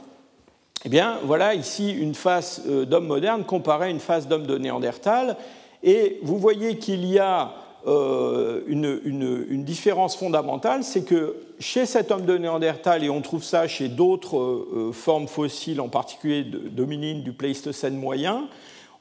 [0.84, 4.58] Eh bien, voilà ici une face euh, d'homme moderne comparée à une face d'homme de
[4.58, 5.38] Néandertal.
[5.84, 7.54] Et vous voyez qu'il y a
[7.88, 13.68] euh, une, différence fondamentale, c'est que chez cet homme de Néandertal, et on trouve ça
[13.68, 18.48] chez d'autres euh, formes fossiles, en particulier dominines du Pléistocène moyen,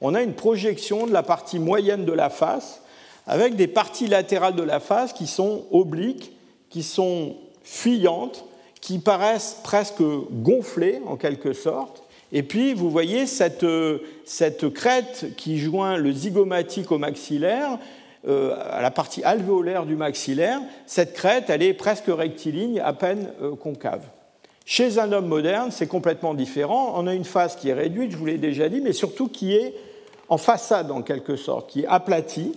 [0.00, 2.82] on a une projection de la partie moyenne de la face
[3.26, 6.32] avec des parties latérales de la face qui sont obliques,
[6.68, 8.44] qui sont fuyantes,
[8.82, 12.02] qui paraissent presque gonflées en quelque sorte.
[12.32, 13.64] Et puis, vous voyez cette,
[14.26, 17.78] cette crête qui joint le zygomatique au maxillaire,
[18.26, 23.30] euh, à la partie alvéolaire du maxillaire, cette crête, elle est presque rectiligne, à peine
[23.42, 24.02] euh, concave.
[24.64, 26.94] Chez un homme moderne, c'est complètement différent.
[26.96, 29.54] On a une face qui est réduite, je vous l'ai déjà dit, mais surtout qui
[29.54, 29.74] est
[30.28, 32.52] en façade en quelque sorte, qui est aplatie.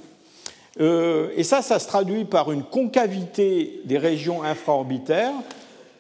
[0.80, 5.34] Euh, et ça, ça se traduit par une concavité des régions infraorbitaires.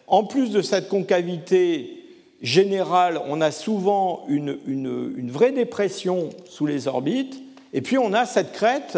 [0.07, 1.97] En plus de cette concavité
[2.41, 7.41] générale, on a souvent une, vraie dépression sous les orbites.
[7.73, 8.97] Et puis on a cette crête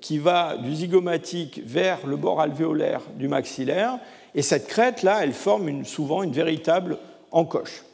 [0.00, 3.98] qui va du zygomatique vers le bord alvéolaire du maxillaire.
[4.34, 6.98] Et cette crête-là, elle forme souvent une véritable
[7.32, 7.84] encoche.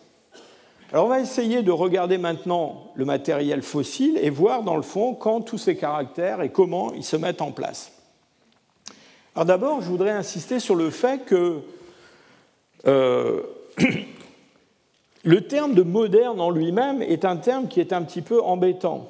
[0.93, 5.15] Alors on va essayer de regarder maintenant le matériel fossile et voir dans le fond
[5.15, 7.93] quand tous ces caractères et comment ils se mettent en place.
[9.37, 11.61] Alors d'abord, je voudrais insister sur le fait que
[12.89, 13.43] euh,
[15.25, 19.09] le terme de moderne en lui-même est un terme qui est un petit peu embêtant.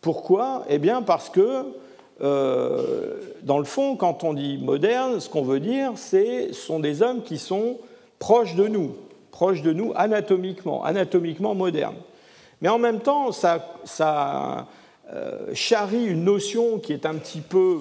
[0.00, 0.64] Pourquoi?
[0.68, 1.64] Eh bien parce que,
[2.20, 6.80] euh, dans le fond, quand on dit moderne, ce qu'on veut dire, c'est ce sont
[6.80, 7.78] des hommes qui sont
[8.18, 8.96] proches de nous,
[9.30, 11.96] proches de nous anatomiquement, anatomiquement modernes.
[12.60, 14.66] Mais en même temps, ça,
[15.12, 17.78] euh, charrie une notion qui est un petit peu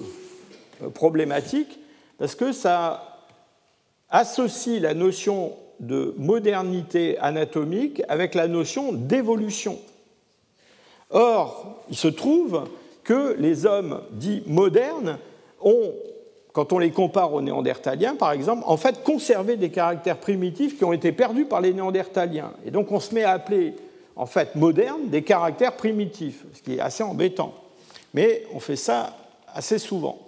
[0.83, 1.79] euh, problématique,
[2.17, 3.25] parce que ça
[4.09, 9.77] associe la notion de modernité anatomique avec la notion d'évolution.
[11.09, 12.65] Or, il se trouve
[13.03, 15.17] que les hommes dits modernes
[15.61, 15.93] ont,
[16.51, 20.83] quand on les compare aux néandertaliens par exemple, en fait conservé des caractères primitifs qui
[20.83, 22.51] ont été perdus par les néandertaliens.
[22.65, 23.75] Et donc on se met à appeler
[24.15, 27.53] en fait modernes des caractères primitifs, ce qui est assez embêtant.
[28.13, 29.15] Mais on fait ça
[29.53, 30.19] assez souvent.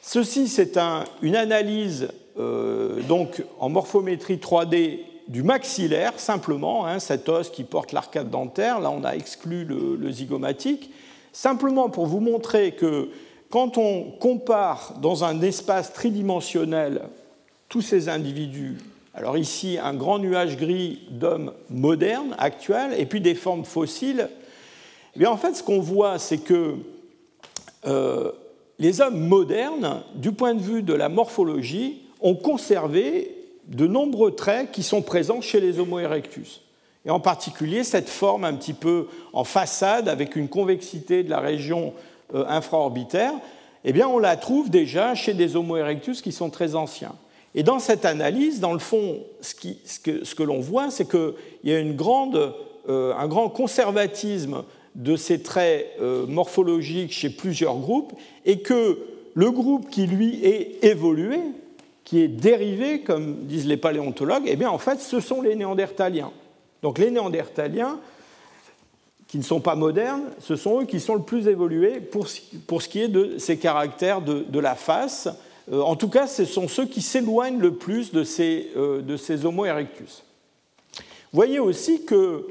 [0.00, 0.78] Ceci, c'est
[1.20, 7.92] une analyse euh, donc en morphométrie 3D du maxillaire, simplement, hein, cet os qui porte
[7.92, 10.90] l'arcade dentaire, là on a exclu le, zygomatique,
[11.32, 13.10] simplement pour vous montrer que
[13.50, 17.02] quand on compare dans un espace tridimensionnel
[17.68, 18.78] tous ces individus,
[19.14, 24.30] alors ici un grand nuage gris d'hommes modernes, actuels, et puis des formes fossiles,
[25.14, 26.76] eh bien en fait ce qu'on voit c'est que
[27.86, 28.32] euh,
[28.78, 33.37] les hommes modernes, du point de vue de la morphologie, ont conservé
[33.68, 36.62] de nombreux traits qui sont présents chez les Homo erectus.
[37.06, 41.40] Et en particulier cette forme un petit peu en façade avec une convexité de la
[41.40, 41.92] région
[42.34, 43.32] euh, infraorbitaire,
[43.84, 47.14] eh bien on la trouve déjà chez des Homo erectus qui sont très anciens.
[47.54, 51.32] Et dans cette analyse, dans le fond, ce, que, l'on voit, c'est qu'il
[51.64, 52.54] y a une grande,
[52.88, 58.12] euh, un grand conservatisme de ces traits euh, morphologiques chez plusieurs groupes,
[58.44, 58.98] et que
[59.34, 61.38] le groupe qui, lui, est évolué,
[62.08, 66.32] qui est dérivé, comme disent les paléontologues, eh bien, en fait, ce sont les néandertaliens.
[66.80, 67.98] Donc les néandertaliens,
[69.26, 72.88] qui ne sont pas modernes, ce sont eux qui sont le plus évolués pour, ce
[72.88, 75.28] qui est de ces caractères de, la face.
[75.70, 79.18] Euh, en tout cas, ce sont ceux qui s'éloignent le plus de ces, euh, de
[79.18, 80.22] ces Homo erectus.
[81.34, 82.46] Voyez aussi que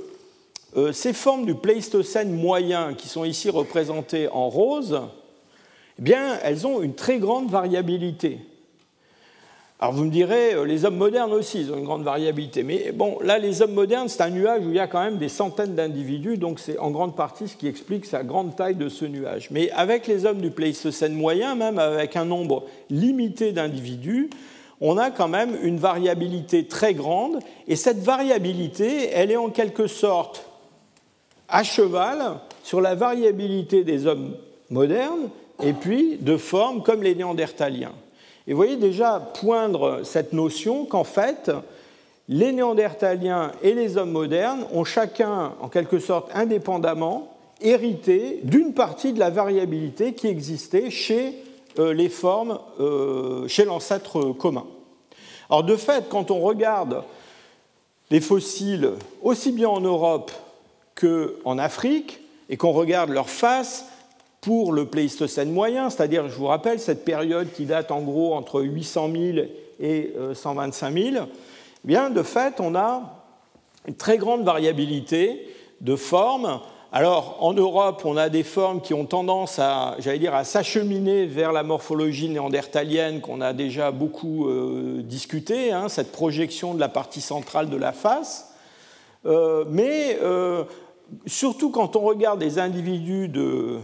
[0.76, 5.02] euh, ces formes du Pléistocène moyen, qui sont ici représentées en rose,
[5.98, 8.38] eh bien, elles ont une très grande variabilité.
[9.80, 12.63] Alors vous me direz, euh, les hommes modernes aussi, ils ont une grande variabilité.
[12.63, 15.20] Mais bon, là, les hommes modernes, c'est un nuage où il y a quand même
[15.20, 18.90] des centaines d'individus, donc c'est en grande partie ce qui explique sa grande taille de
[18.90, 19.50] ce nuage.
[19.52, 24.32] Mais avec les hommes du Pléistocène moyen, même avec un nombre limité d'individus,
[24.82, 27.40] on a quand même une variabilité très grande.
[27.68, 30.50] Et cette variabilité, elle est en quelque sorte
[31.50, 34.36] à cheval sur la variabilité des hommes
[34.72, 35.30] modernes
[35.63, 37.94] et puis de formes comme les néandertaliens.
[38.48, 41.52] Et vous voyez déjà poindre cette notion qu'en fait,
[42.30, 49.12] les néandertaliens et les hommes modernes ont chacun, en quelque sorte indépendamment, hérité d'une partie
[49.12, 51.34] de la variabilité qui existait chez
[51.80, 54.66] euh, les formes, euh, chez l'ancêtre commun.
[55.50, 57.04] Alors de fait, quand on regarde
[58.12, 60.32] les fossiles, aussi bien en Europe
[60.96, 63.86] qu'en Afrique, et qu'on regarde leur face,
[64.41, 68.62] pour le Pléistocène moyen, c'est-à-dire, je vous rappelle, cette période qui date en gros entre
[68.62, 69.47] 800 000
[69.80, 73.23] et 125 euh, 000, eh bien, de fait, on a
[73.88, 75.47] une très grande variabilité
[75.82, 76.60] de formes.
[76.91, 81.26] Alors, en Europe, on a des formes qui ont tendance à, j'allais dire, à s'acheminer
[81.26, 86.89] vers la morphologie néandertalienne qu'on a déjà beaucoup euh, discuté, hein, cette projection de la
[86.89, 88.54] partie centrale de la face.
[89.26, 90.17] Euh, mais
[91.26, 93.80] surtout quand on regarde des individus de,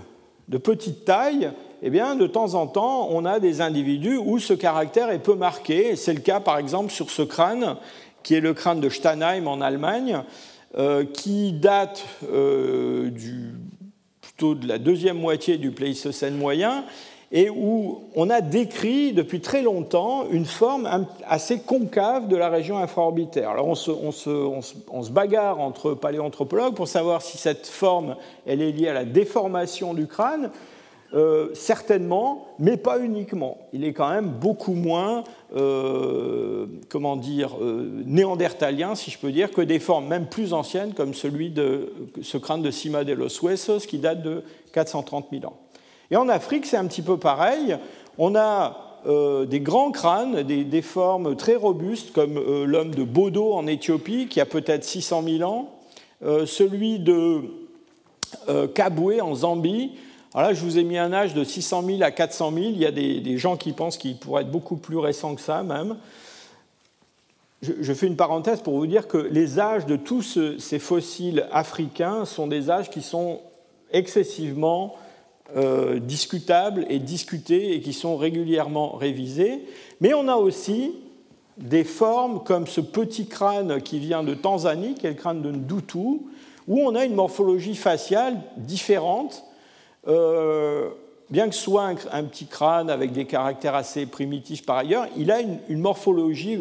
[0.47, 1.51] de petite taille,
[1.81, 5.95] eh de temps en temps, on a des individus où ce caractère est peu marqué.
[5.95, 7.75] C'est le cas, par exemple, sur ce crâne,
[8.23, 10.23] qui est le crâne de Steinheim en Allemagne,
[10.77, 13.09] euh, qui date euh,
[14.21, 16.85] plutôt de la deuxième moitié du Pléistocène moyen,
[17.33, 20.87] et où on a décrit depuis très longtemps une forme
[21.27, 23.49] assez concave de la région infraorbitaire.
[23.49, 28.15] Alors on se, bagarre entre paléanthropologues pour savoir si cette forme
[28.45, 30.51] elle est liée à la déformation du crâne.
[31.15, 33.59] Euh, certainement, mais pas uniquement.
[33.71, 35.23] Il est quand même beaucoup moins,
[35.55, 40.95] euh, comment dire, euh, néandertalien, si je peux dire, que des formes même plus anciennes,
[40.95, 41.93] comme celui de
[42.23, 45.62] ce crâne de Cima de los Huesos, qui date de 430 000 ans.
[46.13, 47.75] Et en Afrique, c'est un petit peu pareil.
[48.19, 53.53] On a euh, des grands crânes, des, formes très robustes, comme euh, l'homme de Bodo
[53.53, 55.71] en Éthiopie, qui a peut-être 600 000 ans,
[56.23, 57.41] euh, celui de
[58.75, 59.93] Kabwe en Zambie.
[60.35, 62.65] Alors là, je vous ai mis un âge de 600 000 à 400 000.
[62.67, 65.41] Il y a des, des gens qui pensent qu'il pourrait être beaucoup plus récent que
[65.41, 65.97] ça, même.
[67.63, 72.25] je, fais une parenthèse pour vous dire que les âges de tous ces fossiles africains
[72.25, 73.41] sont des âges qui sont
[73.91, 74.95] excessivement
[75.55, 79.65] euh, discutables et discutés et qui sont régulièrement révisés.
[80.01, 80.93] Mais on a aussi
[81.57, 85.51] des formes comme ce petit crâne qui vient de Tanzanie, qui est le crâne de
[85.51, 86.21] Ndutu,
[86.67, 89.43] où on a une morphologie faciale différente.
[90.07, 90.89] Euh,
[91.29, 95.39] bien que soit un, petit crâne avec des caractères assez primitifs par ailleurs, il a
[95.39, 96.59] une, morphologie,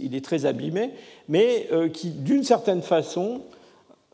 [0.00, 0.90] il est très abîmé,
[1.28, 3.42] mais euh, qui, d'une certaine façon,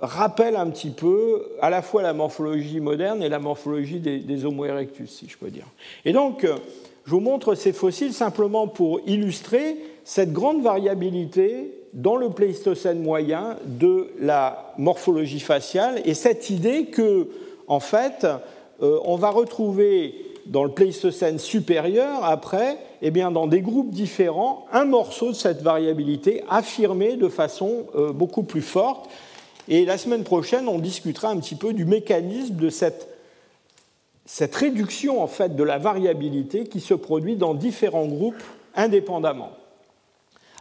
[0.03, 4.65] rappelle un petit peu à la fois la morphologie moderne et la morphologie des, Homo
[4.65, 5.67] erectus, si je peux dire.
[6.05, 6.57] Et donc, euh,
[7.07, 13.57] je vous montre ces fossiles simplement pour illustrer cette grande variabilité dans le Pléistocène moyen
[13.65, 17.29] de la morphologie faciale et cette idée que,
[17.69, 18.27] en fait,
[18.83, 20.15] euh, on va retrouver
[20.47, 25.63] dans le Pléistocène supérieur, après, eh bien, dans des groupes différents, un morceau de cette
[25.63, 29.09] variabilité affirmé de façon euh, beaucoup plus forte.
[29.69, 33.09] Et la semaine prochaine, on discutera un petit peu du mécanisme de cette,
[34.27, 38.43] cette réduction en fait, de la variabilité qui se produit dans différents groupes
[38.75, 39.53] indépendamment.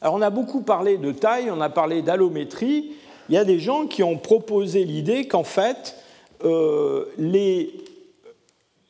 [0.02, 2.92] Alors on a beaucoup parlé de taille, on a parlé d'allométrie.
[3.30, 5.96] Il y a des gens qui ont proposé l'idée qu'en fait,
[6.44, 7.72] euh, les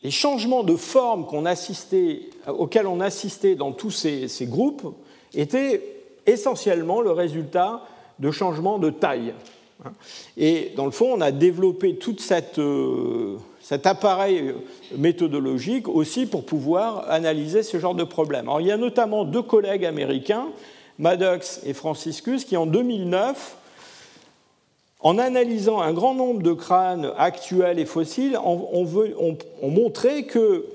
[0.04, 1.28] les changements de forme
[2.48, 4.96] auxquels on assistait dans tous ces, groupes
[5.34, 5.84] étaient
[6.26, 7.84] essentiellement le résultat
[8.20, 9.34] de changements de taille.
[10.38, 12.16] Et dans le fond, on a développé tout
[12.58, 14.54] euh, cet appareil
[14.96, 18.48] méthodologique aussi pour pouvoir analyser ce genre de problème.
[18.48, 20.48] Alors, il y a notamment deux collègues américains,
[21.00, 23.58] Maddox et Franciscus, qui en 2009
[25.04, 29.16] en analysant un grand nombre de crânes actuels et fossiles, on, veut,
[29.64, 30.66] montrait que,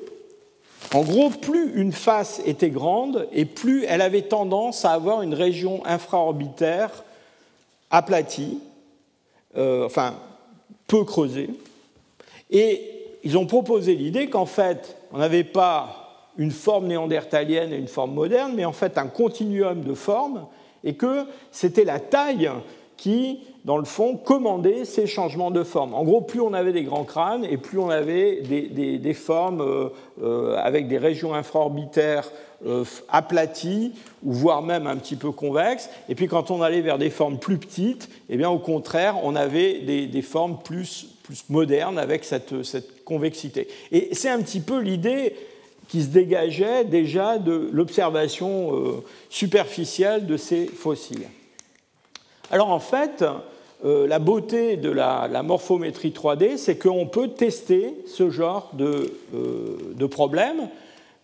[0.92, 5.34] en gros, plus une face était grande et plus elle avait tendance à avoir une
[5.34, 7.04] région infraorbitaire
[7.90, 8.58] aplatie,
[9.56, 10.14] euh, enfin
[10.86, 11.50] peu creusée.
[12.50, 12.80] Et
[13.24, 18.14] ils ont proposé l'idée qu'en fait, on n'avait pas une forme néandertalienne et une forme
[18.14, 20.46] moderne, mais en fait un continuum de formes,
[20.84, 22.50] et que c'était la taille
[22.96, 25.92] qui dans le fond, commander ces changements de forme.
[25.92, 29.88] En gros, plus on avait des grands crânes et plus on avait des, formes euh,
[30.22, 32.30] euh, avec des régions infraorbitaires
[32.64, 33.92] euh, aplaties,
[34.24, 35.90] ou voire même un petit peu convexes.
[36.08, 39.34] Et puis quand on allait vers des formes plus petites, eh bien, au contraire, on
[39.34, 43.66] avait des, formes plus, plus, modernes avec cette, cette convexité.
[43.90, 45.34] Et c'est un petit peu l'idée
[45.88, 51.26] qui se dégageait déjà de l'observation superficielle de ces fossiles.
[52.50, 53.24] Alors en fait,
[53.84, 60.08] euh, la beauté de la, morphométrie 3D, c'est qu'on peut tester ce genre de, euh,
[60.08, 60.68] problème.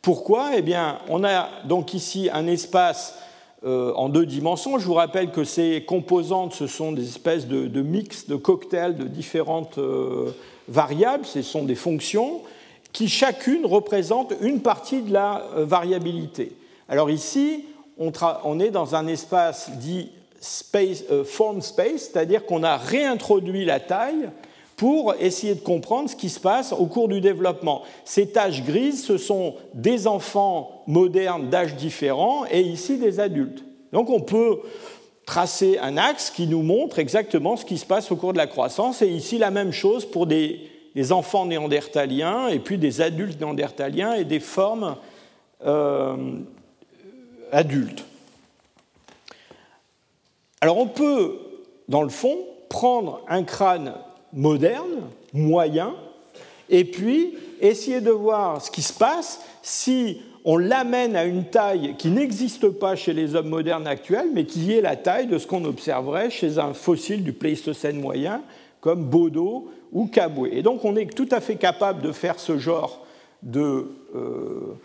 [0.02, 0.50] Pourquoi?
[0.56, 0.62] Eh
[1.08, 3.18] on a donc ici un espace
[3.64, 4.78] euh, en deux dimensions.
[4.78, 8.96] Je vous rappelle que ces composantes, ce sont des espèces de, de mix, de cocktails
[8.96, 9.78] de différentes
[10.68, 12.42] variables, ce sont des fonctions
[12.92, 16.54] qui chacune représente une partie de la variabilité.
[16.88, 17.64] Alors ici,
[17.96, 20.10] on est dans un espace dit
[20.74, 24.30] euh, form space, c'est-à-dire qu'on a réintroduit la taille
[24.76, 27.82] pour essayer de comprendre ce qui se passe au cours du développement.
[28.04, 33.62] Ces taches grises, ce sont des enfants modernes d'âge différents et ici des adultes.
[33.92, 34.58] Donc on peut
[35.26, 38.48] tracer un axe qui nous montre exactement ce qui se passe au cours de la
[38.48, 40.68] croissance et ici la même chose pour des,
[41.10, 44.96] enfants néandertaliens et puis des adultes néandertaliens et des formes
[45.64, 46.16] euh,
[47.52, 48.04] adultes.
[50.62, 51.38] Alors on peut,
[51.88, 52.38] dans le fond,
[52.68, 53.94] prendre un crâne
[54.32, 55.92] moderne, moyen,
[56.70, 61.96] et puis essayer de voir ce qui se passe si on l'amène à une taille
[61.98, 65.48] qui n'existe pas chez les hommes modernes actuels, mais qui est la taille de ce
[65.48, 68.40] qu'on observerait chez un fossile du Pléistocène moyen,
[68.80, 70.46] comme Bodo ou Kabwe.
[70.52, 73.04] Et donc on est tout à fait capable de faire ce genre
[73.42, 74.76] de euh,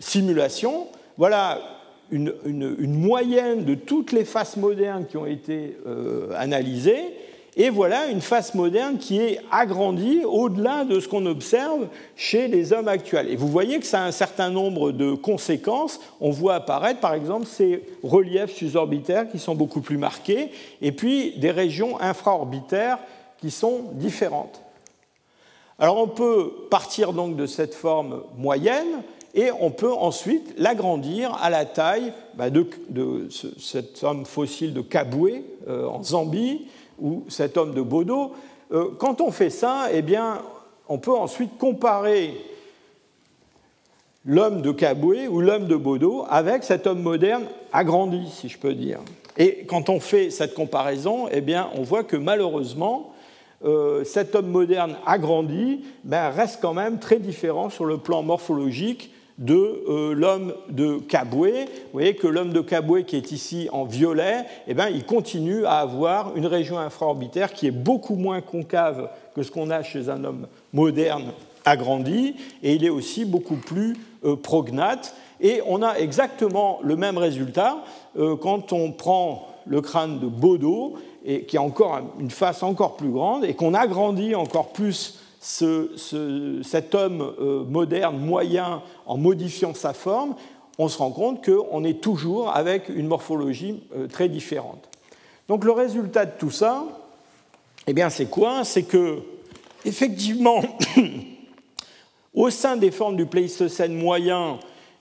[0.00, 0.88] simulation.
[1.16, 1.77] Voilà
[2.10, 7.14] une, moyenne de toutes les faces modernes qui ont été euh, analysées,
[7.56, 12.72] et voilà une face moderne qui est agrandie au-delà de ce qu'on observe chez les
[12.72, 13.28] hommes actuels.
[13.28, 15.98] Et vous voyez que ça a un certain nombre de conséquences.
[16.20, 21.32] On voit apparaître, par exemple, ces reliefs susorbitaires qui sont beaucoup plus marqués, et puis
[21.38, 22.98] des régions infraorbitaires
[23.38, 24.62] qui sont différentes.
[25.80, 29.02] Alors on peut partir donc de cette forme moyenne
[29.34, 32.66] et on peut ensuite l'agrandir à la taille bah, de,
[33.58, 36.66] cet homme fossile de Kabwe euh, en Zambie
[37.00, 38.32] ou cet homme de Bodo.
[38.72, 40.42] Euh, quand on fait ça, eh bien,
[40.88, 42.34] on peut ensuite comparer
[44.24, 48.74] l'homme de Caboué ou l'homme de Bodo avec cet homme moderne agrandi, si je peux
[48.74, 49.00] dire.
[49.36, 53.12] Et quand on fait cette comparaison, eh bien, on voit que malheureusement,
[53.64, 59.12] euh, cet homme moderne agrandi ben, reste quand même très différent sur le plan morphologique
[59.38, 61.64] de euh, l'homme de Caboué.
[61.64, 65.64] Vous voyez que l'homme de Caboué, qui est ici en violet, eh bien, il continue
[65.64, 70.08] à avoir une région infraorbitaire qui est beaucoup moins concave que ce qu'on a chez
[70.08, 71.32] un homme moderne
[71.64, 75.14] agrandi, et il est aussi beaucoup plus euh, prognate.
[75.40, 77.78] Et on a exactement le même résultat
[78.18, 82.96] euh, quand on prend le crâne de Bodo, et, qui a encore une face encore
[82.96, 89.92] plus grande, et qu'on agrandit encore plus cet homme euh, moderne moyen en modifiant sa
[89.92, 90.34] forme,
[90.78, 93.82] on se rend compte qu'on est toujours avec une morphologie
[94.12, 94.88] très différente.
[95.48, 96.84] Donc le résultat de tout ça,
[97.86, 98.64] eh bien c'est quoi?
[98.64, 99.18] C'est que
[99.84, 100.62] effectivement
[102.38, 104.60] Au sein des formes du Pléistocène moyen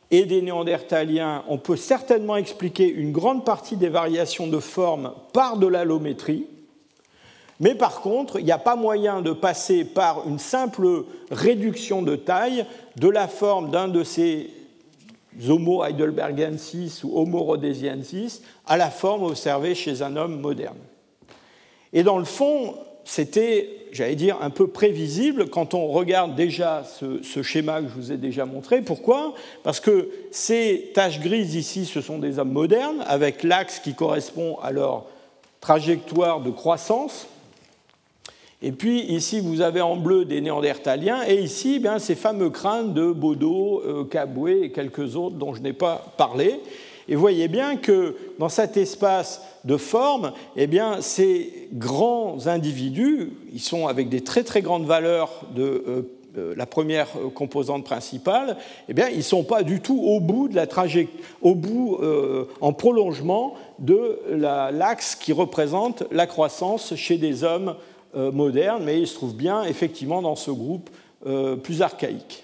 [0.09, 5.57] et des néandertaliens, on peut certainement expliquer une grande partie des variations de forme par
[5.57, 6.47] de l'allométrie.
[7.59, 12.15] Mais par contre, il n'y a pas moyen de passer par une simple réduction de
[12.15, 12.65] taille
[12.97, 14.51] de la forme d'un de ces
[15.47, 20.77] Homo heidelbergensis ou Homo rhodesiensis à la forme observée chez un homme moderne.
[21.93, 27.41] Et dans le fond, c'était, j'allais dire, un peu prévisible quand on regarde déjà ce,
[27.41, 28.81] schéma que je vous ai déjà montré.
[28.81, 29.33] Pourquoi?
[29.63, 34.57] Parce que ces taches grises ici, ce sont des hommes modernes, avec l'axe qui correspond
[34.61, 35.05] à leur
[35.61, 37.27] trajectoire de croissance.
[38.61, 42.93] Et puis ici, vous avez en bleu des néandertaliens, et ici, eh ces fameux crânes
[42.93, 46.59] de Bodo, euh, et quelques autres dont je n'ai pas parlé.
[47.07, 53.31] Et vous voyez bien que dans cet espace de forme, eh bien, ces grands individus,
[53.53, 56.01] ils sont avec des très très grandes valeurs de euh,
[56.37, 58.57] euh, la première composante principale,
[58.89, 61.97] eh bien, ils ne sont pas du tout au bout de la trajectoire, au bout,
[62.01, 67.75] euh, en prolongement de l'axe qui représente la croissance chez des hommes
[68.15, 70.89] modernes, mais ils se trouvent bien effectivement dans ce groupe
[71.63, 72.43] plus archaïque.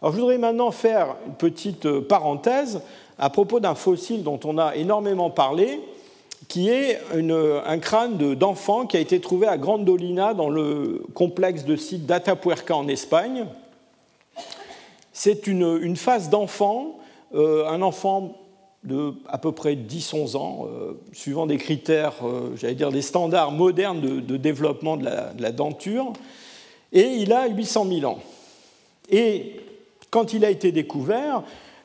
[0.00, 2.80] Alors, je voudrais maintenant faire une petite parenthèse
[3.18, 5.80] à propos d'un fossile dont on a énormément parlé,
[6.48, 11.76] qui est un crâne d'enfant qui a été trouvé à Grandolina dans le complexe de
[11.76, 13.46] site d'Atapuerca en Espagne.
[15.12, 16.98] C'est une, une, phase d'enfant,
[17.34, 18.39] euh, un enfant
[18.84, 23.52] de à peu près 10-11 ans, euh, suivant des critères, euh, j'allais dire des standards
[23.52, 26.12] modernes de, développement de la, de la, denture,
[26.92, 28.18] et il a 800 000 ans.
[29.10, 29.56] Et
[30.10, 31.40] quand il a été découvert,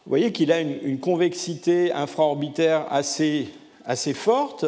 [0.05, 3.49] vous voyez qu'il a une, convexité infraorbitaire assez,
[3.85, 4.65] assez forte.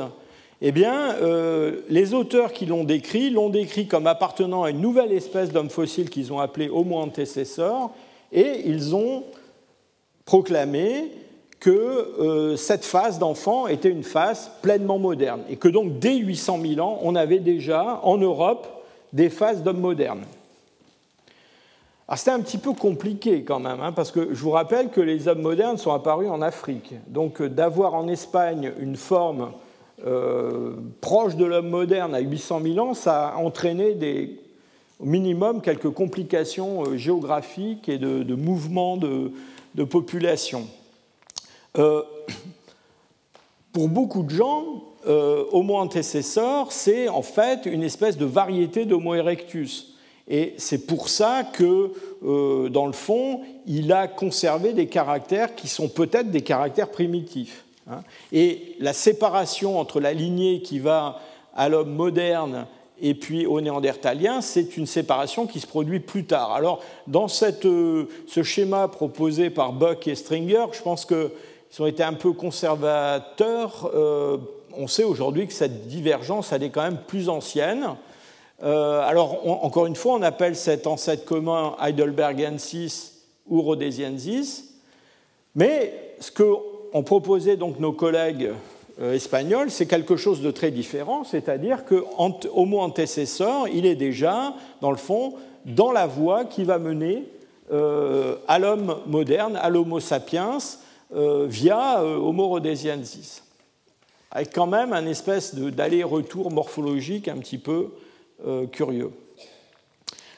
[0.61, 5.11] Eh bien, euh, les auteurs qui l'ont décrit l'ont décrit comme appartenant à une nouvelle
[5.11, 7.91] espèce d'homme fossile qu'ils ont appelé Homo antecessor,
[8.31, 9.23] et ils ont
[10.25, 11.11] proclamé
[11.59, 16.59] que euh, cette phase d'enfant était une phase pleinement moderne, et que donc dès 800
[16.75, 18.67] 000 ans, on avait déjà en Europe
[19.13, 20.23] des phases d'hommes modernes.
[22.07, 25.01] Alors c'était un petit peu compliqué quand même, hein, parce que je vous rappelle que
[25.01, 26.93] les hommes modernes sont apparus en Afrique.
[27.07, 29.51] Donc euh, d'avoir en Espagne une forme
[30.05, 33.97] euh, proche de l'homme moderne à 800 000 ans, ça a entraîné
[34.99, 39.31] au minimum quelques complications géographiques et de, mouvements de,
[39.83, 40.67] population.
[43.73, 49.97] pour beaucoup de gens, Homo antecessor, c'est en fait une espèce de variété d'Homo erectus.
[50.27, 51.91] Et c'est pour ça que,
[52.25, 57.63] euh, dans le fond, il a conservé des caractères qui sont peut-être des caractères primitifs.
[57.89, 58.01] Hein.
[58.33, 61.21] Et la séparation entre la lignée qui va
[61.55, 62.67] à l'homme moderne
[63.01, 66.51] et puis au néandertalien, c'est une séparation qui se produit plus tard.
[66.51, 71.05] Alors, dans cette, euh, ce schéma proposé par Buck et Stringer, je pense
[71.69, 73.91] qu'ils ont été un peu conservateurs.
[73.93, 74.37] Euh,
[74.75, 77.95] on sait aujourd'hui que cette divergence, elle est quand même plus ancienne.
[78.63, 83.13] Euh, alors, encore une fois, on appelle cet ancêtre commun Heidelbergensis
[83.47, 84.65] ou Rhodesiensis,
[85.55, 88.51] mais ce qu'ont proposé donc nos collègues
[88.99, 92.03] euh, espagnols, c'est quelque chose de très différent, c'est-à-dire que
[92.53, 97.25] Homo antecessor, il est déjà, dans le fond, dans la voie qui va mener
[97.69, 100.59] à l'homme moderne, à l'Homo sapiens,
[101.11, 103.43] via Homo rhodesiensis,
[104.31, 107.91] avec quand même un espèce d'aller-retour morphologique un petit peu
[108.45, 109.09] euh, curieux.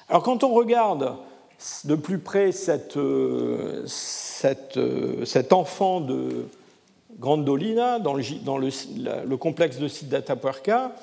[0.07, 1.15] Alors quand on regarde
[1.83, 3.85] de plus près cette, euh,
[4.77, 6.45] euh, cet enfant de
[7.19, 10.93] Grandolina dans le, dans le, complexe de site d'Atapuerca,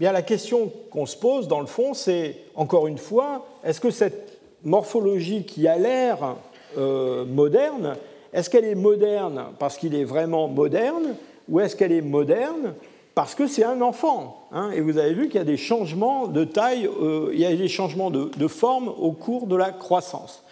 [0.00, 3.92] eh la question qu'on se pose dans le fond, c'est encore une fois, est-ce que
[3.92, 6.34] cette morphologie qui a l'air
[6.76, 7.96] moderne,
[8.34, 11.14] est-ce qu'elle est moderne parce qu'il est vraiment moderne
[11.48, 12.74] ou est-ce qu'elle est moderne
[13.14, 14.72] parce que c'est un enfant hein?
[14.74, 17.54] Et vous avez vu qu'il y a des changements de taille, euh, il y a
[17.54, 20.42] des changements de, forme au cours de la croissance.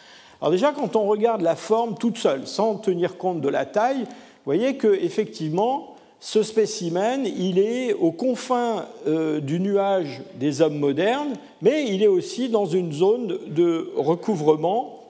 [0.41, 4.03] Alors déjà, quand on regarde la forme toute seule, sans tenir compte de la taille,
[4.03, 11.35] vous voyez qu'effectivement, ce spécimen, il est aux confins euh, du nuage des hommes modernes,
[11.62, 15.01] mais il est aussi dans une zone de recouvrement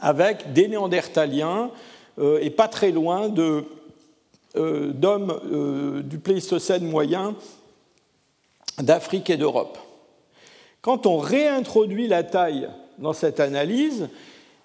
[0.00, 1.70] avec des néandertaliens
[2.18, 3.32] euh, et pas très loin
[4.56, 7.34] euh, d'hommes euh, du Pléistocène moyen
[8.78, 9.78] d'Afrique et d'Europe.
[10.80, 14.08] Quand on réintroduit la taille dans cette analyse,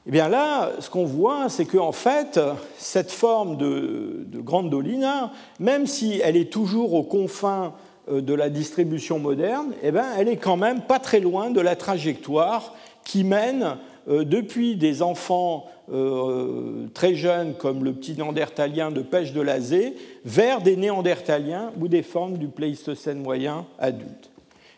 [0.07, 2.39] eh bien là, ce qu'on voit, c'est qu'en fait,
[2.77, 7.73] cette forme de, de grande dolina, même si elle est toujours aux confins
[8.09, 11.75] de la distribution moderne, eh bien, elle est quand même pas très loin de la
[11.75, 13.77] trajectoire qui mène
[14.07, 19.93] depuis des enfants euh, très jeunes comme le petit néandertalien de pêche de Lazé
[20.23, 24.31] vers des néandertaliens ou des formes du Pléistocène moyen adulte.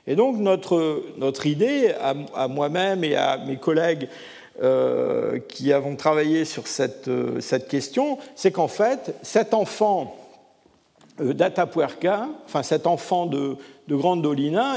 [0.05, 1.93] Et donc notre, notre idée,
[2.33, 4.09] à, moi-même et à mes collègues
[4.61, 7.09] euh, qui avons travaillé sur cette,
[7.39, 10.13] cette question, c'est qu'en fait, cet enfant
[11.19, 13.57] d'Atapuerca, enfin cet enfant de
[13.89, 14.75] Grande Dolina,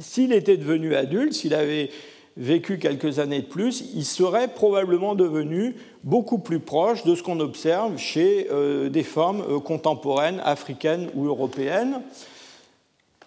[0.00, 1.90] s'il était devenu adulte, s'il avait
[2.36, 7.40] vécu quelques années de plus, il serait probablement devenu beaucoup plus proche de ce qu'on
[7.40, 12.00] observe chez euh, des formes euh, contemporaines africaines ou européennes.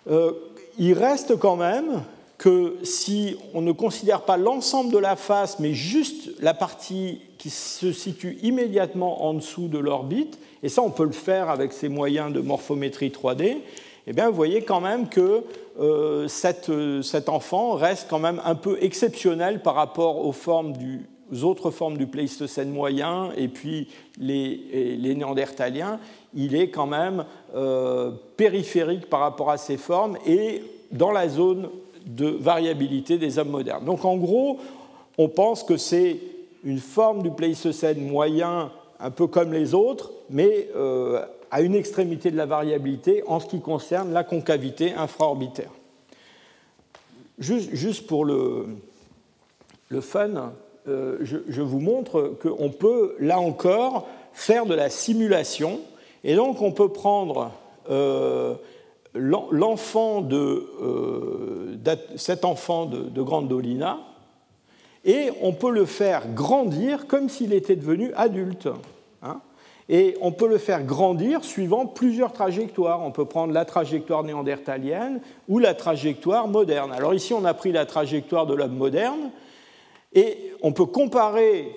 [0.09, 0.31] Euh,
[0.79, 2.03] il reste quand même
[2.37, 7.49] que si on ne considère pas l'ensemble de la face, mais juste la partie qui
[7.49, 11.89] se situe immédiatement en dessous de l'orbite, et ça on peut le faire avec ces
[11.89, 13.57] moyens de morphométrie 3D,
[14.05, 15.43] eh bien, vous voyez quand même que
[15.79, 16.27] euh,
[16.69, 20.33] euh, cet enfant reste quand même un peu exceptionnel par rapport aux,
[21.43, 23.87] autres formes du Pléistocène moyen et puis
[24.19, 25.99] les, les Néandertaliens.
[26.35, 30.61] Il est quand même euh, périphérique par rapport à ces formes et
[30.91, 31.69] dans la zone
[32.05, 33.85] de variabilité des hommes modernes.
[33.85, 34.59] Donc en gros,
[35.17, 36.19] on pense que c'est
[36.63, 40.69] une forme du Pléistocène moyen un peu comme les autres, mais
[41.53, 45.69] à une extrémité de la variabilité en ce qui concerne la concavité infraorbitaire.
[47.37, 48.65] Juste, pour le,
[50.01, 50.53] fun,
[50.87, 55.79] euh, je, vous montre qu'on peut, là encore, faire de la simulation.
[56.23, 57.51] Et donc, on peut prendre
[57.91, 58.55] euh,
[59.13, 61.75] l'enfant de, euh,
[62.15, 63.99] cet enfant de, de Grande Dolina
[65.05, 68.69] et on peut le faire grandir comme s'il était devenu adulte.
[69.89, 73.01] Et on peut le faire grandir suivant plusieurs trajectoires.
[73.01, 75.19] On peut prendre la trajectoire néandertalienne
[75.49, 76.91] ou la trajectoire moderne.
[76.93, 79.31] Alors ici, on a pris la trajectoire de l'homme moderne,
[80.13, 81.71] et on peut comparer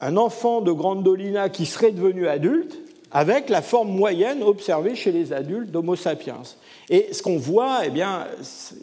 [0.00, 2.78] un enfant de Grande Dolina qui serait devenu adulte
[3.12, 6.42] avec la forme moyenne observée chez les adultes d'Homo sapiens.
[6.90, 8.26] Et ce qu'on voit, eh bien,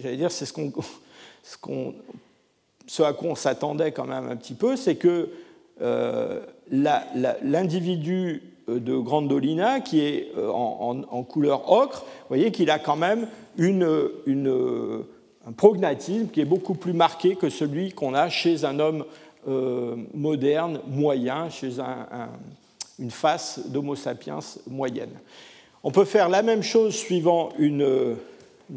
[0.02, 0.54] j'allais dire, c'est ce,
[2.88, 5.30] ce, à quoi on s'attendait quand même un petit peu, c'est que
[5.82, 6.40] euh,
[6.74, 12.80] l'individu euh, de Grande Dolina, qui est euh, en, couleur ocre, vous voyez qu'il a
[12.80, 13.88] quand même une,
[15.48, 19.06] un prognatisme qui est beaucoup plus marqué que celui qu'on a chez un homme
[20.14, 21.72] moderne, moyen, chez
[22.98, 25.12] une face d'Homo sapiens moyenne.
[25.84, 28.16] On peut faire la même chose suivant une,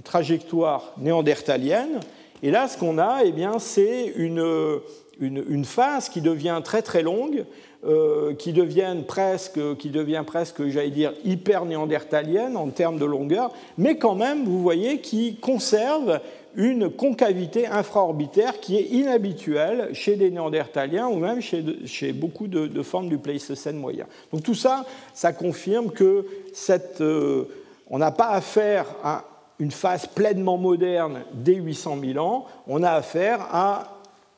[0.05, 2.01] trajectoire néandertalienne.
[2.42, 4.80] Et là, ce qu'on a, eh c'est une,
[5.20, 7.44] une, phase qui devient très très longue,
[7.85, 13.53] euh, qui, devient presque, qui devient presque, j'allais dire, hyper néandertalienne en termes de longueur,
[13.77, 16.20] mais quand même, vous voyez, qui conserve
[16.57, 22.83] une concavité infraorbitaire qui est inhabituelle chez des néandertaliens ou même chez, chez beaucoup de,
[22.83, 24.07] formes du Pléistocène moyen.
[24.33, 27.45] Donc tout ça, ça confirme que cette, euh,
[27.91, 29.24] on n'a pas affaire à
[29.59, 33.95] une phase pleinement moderne dès 800 000 ans, on a affaire à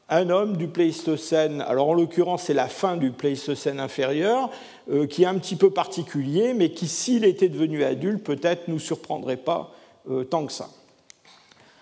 [0.08, 4.50] un homme du Pléistocène, alors en l'occurrence c'est la fin du Pléistocène inférieur,
[4.90, 8.74] euh, qui est un petit peu particulier, mais qui s'il était devenu adulte peut-être ne
[8.74, 9.70] nous surprendrait pas
[10.10, 10.70] euh, tant que ça.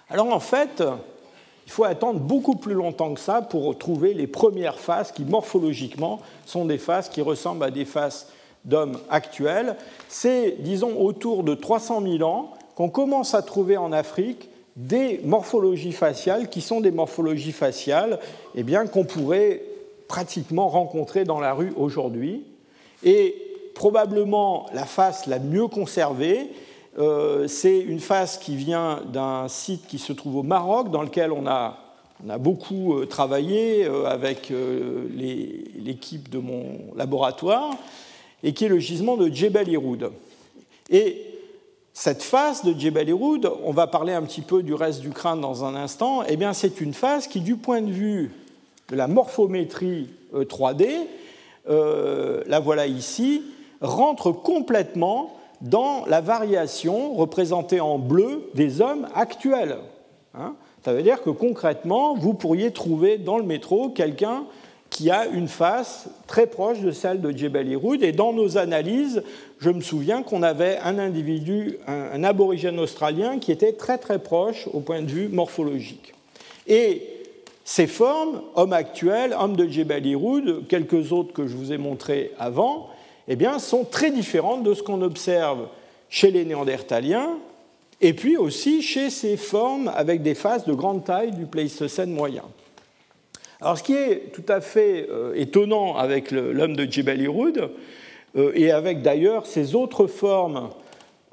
[0.09, 0.83] Alors en fait,
[1.67, 6.21] il faut attendre beaucoup plus longtemps que ça pour trouver les premières faces qui morphologiquement
[6.47, 8.29] sont des faces qui ressemblent à des faces
[8.65, 9.77] d'hommes actuels.
[10.09, 15.93] C'est, disons, autour de 300 000 ans qu'on commence à trouver en Afrique des morphologies
[15.93, 18.19] faciales qui sont des morphologies faciales
[18.55, 19.63] eh bien, qu'on pourrait
[20.07, 22.45] pratiquement rencontrer dans la rue aujourd'hui.
[23.03, 23.35] Et
[23.75, 26.51] probablement la face la mieux conservée,
[26.99, 31.33] euh, c'est une face qui vient d'un site qui se trouve au Maroc, dans lequel
[31.33, 31.79] on a
[32.39, 34.51] beaucoup travaillé avec
[35.15, 37.71] l'équipe de mon laboratoire,
[38.43, 40.11] et qui est le gisement de Djebel Iroud.
[40.91, 41.36] Et
[41.99, 45.41] cette phase de Djebel Iroud, on va parler un petit peu du reste du crâne
[45.41, 48.33] dans un instant, eh bien c'est une phase qui, du point de vue
[48.91, 50.91] de la morphométrie 3D,
[51.67, 53.45] la voilà ici,
[53.81, 59.79] rentre complètement dans la variation représentée en bleu des hommes actuels.
[60.35, 60.53] Hein.
[60.85, 64.45] Ça veut dire que concrètement, vous pourriez trouver dans le métro quelqu'un
[64.91, 68.03] qui a une face très proche de celle de Jebel Iroud.
[68.03, 69.23] Et dans nos analyses,
[69.59, 74.69] je me souviens qu'on avait un individu, un, aborigène australien, qui était très très proche
[74.73, 76.15] au point de vue morphologique.
[76.67, 77.03] Et
[77.65, 82.33] ces formes, homme actuel, homme de Jebel Iroud, quelques autres que je vous ai montrés
[82.39, 82.89] avant,
[83.29, 85.67] eh bien, sont très différentes de ce qu'on observe
[86.09, 87.31] chez les Néandertaliens
[88.01, 92.45] et puis aussi chez ces formes avec des faces de grande taille du Pléistocène moyen.
[93.61, 97.71] Alors, ce qui est tout à fait euh, étonnant avec l'homme de Jebel Iroud,
[98.37, 100.69] euh, et avec d'ailleurs ces autres formes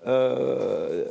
[0.07, 1.03] euh,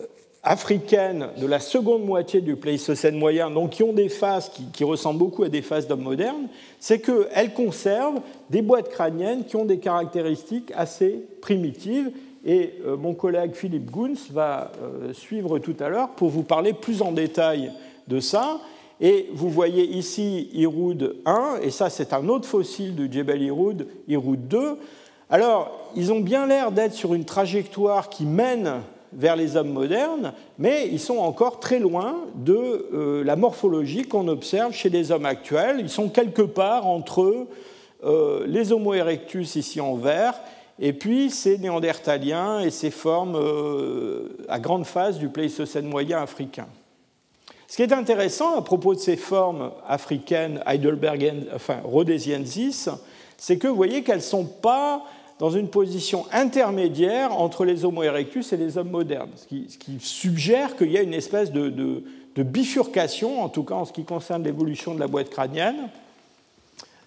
[0.43, 5.19] africaines de la seconde moitié du Pléistocène moyen, donc qui ont des faces qui, ressemblent
[5.19, 6.49] beaucoup à des faces d'hommes modernes,
[6.81, 12.11] c'est qu'elles conservent des boîtes crâniennes qui ont des caractéristiques assez primitives.
[12.45, 14.73] Et mon collègue Philippe Goons va
[15.13, 17.71] suivre tout à l'heure pour vous parler plus en détail
[18.09, 18.59] de ça.
[19.05, 23.89] Et vous voyez ici Iroud 1, et ça c'est un autre fossile de Jebel Iroud,
[24.07, 24.77] Iroud 2.
[25.29, 28.81] Alors, ils ont bien l'air d'être sur une trajectoire qui mène
[29.13, 34.29] vers les hommes modernes, mais ils sont encore très loin de euh, la morphologie qu'on
[34.29, 35.79] observe chez les hommes actuels.
[35.81, 37.49] Ils sont quelque part entre
[38.05, 40.35] euh, les Homo erectus ici en vert
[40.79, 46.69] et puis ces néandertaliens et ces formes euh, à grande phase du Pléistocène moyen africain.
[47.73, 51.79] Ce qui est intéressant à propos de ces formes africaines heidelbergiennes, enfin
[53.39, 55.03] c'est que vous voyez qu'elles ne sont pas
[55.39, 60.77] dans une position intermédiaire entre les Homo erectus et les hommes modernes, ce qui, suggère
[60.77, 62.05] qu'il y a une espèce de,
[62.37, 65.89] bifurcation, en tout cas en ce qui concerne l'évolution de la boîte crânienne.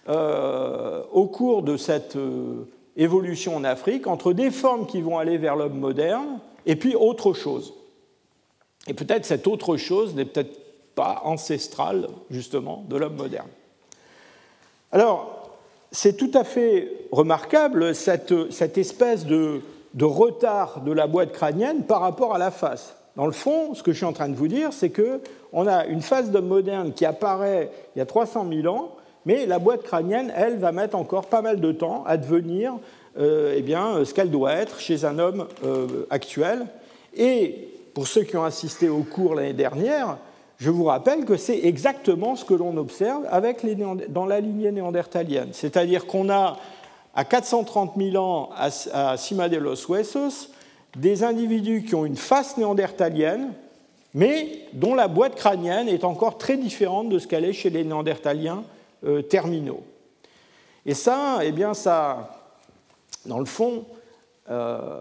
[0.08, 5.38] Euh, au cours de cette euh, évolution en Afrique, entre des formes qui vont aller
[5.38, 7.72] vers l'homme moderne et puis autre chose.
[8.88, 10.58] Et peut-être cette autre chose n'est peut-être
[10.94, 13.48] pas ancestrale, justement, de l'homme moderne.
[14.92, 15.50] Alors,
[15.92, 18.32] c'est tout à fait remarquable cette,
[18.78, 19.60] espèce de,
[20.00, 22.96] retard de la boîte crânienne par rapport à la face.
[23.16, 25.86] Dans le fond, ce que je suis en train de vous dire, c'est qu'on a
[25.86, 28.92] une face d'homme moderne qui apparaît il y a 300 000 ans,
[29.24, 32.74] mais la boîte crânienne, elle, va mettre encore pas mal de temps à devenir
[33.18, 36.66] euh, eh bien, ce qu'elle doit être chez un homme euh, actuel.
[37.16, 40.18] Et pour ceux qui ont assisté au cours l'année dernière,
[40.58, 43.22] je vous rappelle que c'est exactement ce que l'on observe
[44.10, 45.48] dans la lignée néandertalienne.
[45.52, 46.58] C'est-à-dire qu'on a,
[47.14, 50.50] à 430 000 ans à Cima de los Huesos,
[50.94, 53.54] des individus qui ont une face néandertalienne,
[54.12, 57.82] mais dont la boîte crânienne est encore très différente de ce qu'elle est chez les
[57.82, 58.62] néandertaliens
[59.06, 59.82] euh, terminaux.
[60.84, 62.42] Et ça, eh bien, ça,
[63.24, 63.86] dans le fond,
[64.50, 65.00] euh,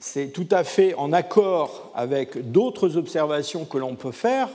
[0.00, 4.48] c'est tout à fait en accord avec d'autres observations que l'on peut faire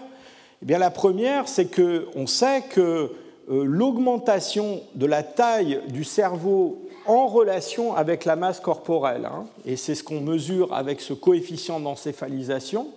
[0.62, 3.12] eh bien, La première, c'est qu'on sait que
[3.50, 9.76] euh, l'augmentation de la taille du cerveau en relation avec la masse corporelle, hein, et
[9.76, 12.88] c'est ce qu'on mesure avec ce coefficient d'encéphalisation.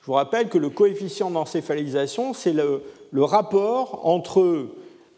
[0.00, 2.82] Je vous rappelle que le coefficient d'encéphalisation, c'est le,
[3.12, 4.68] rapport entre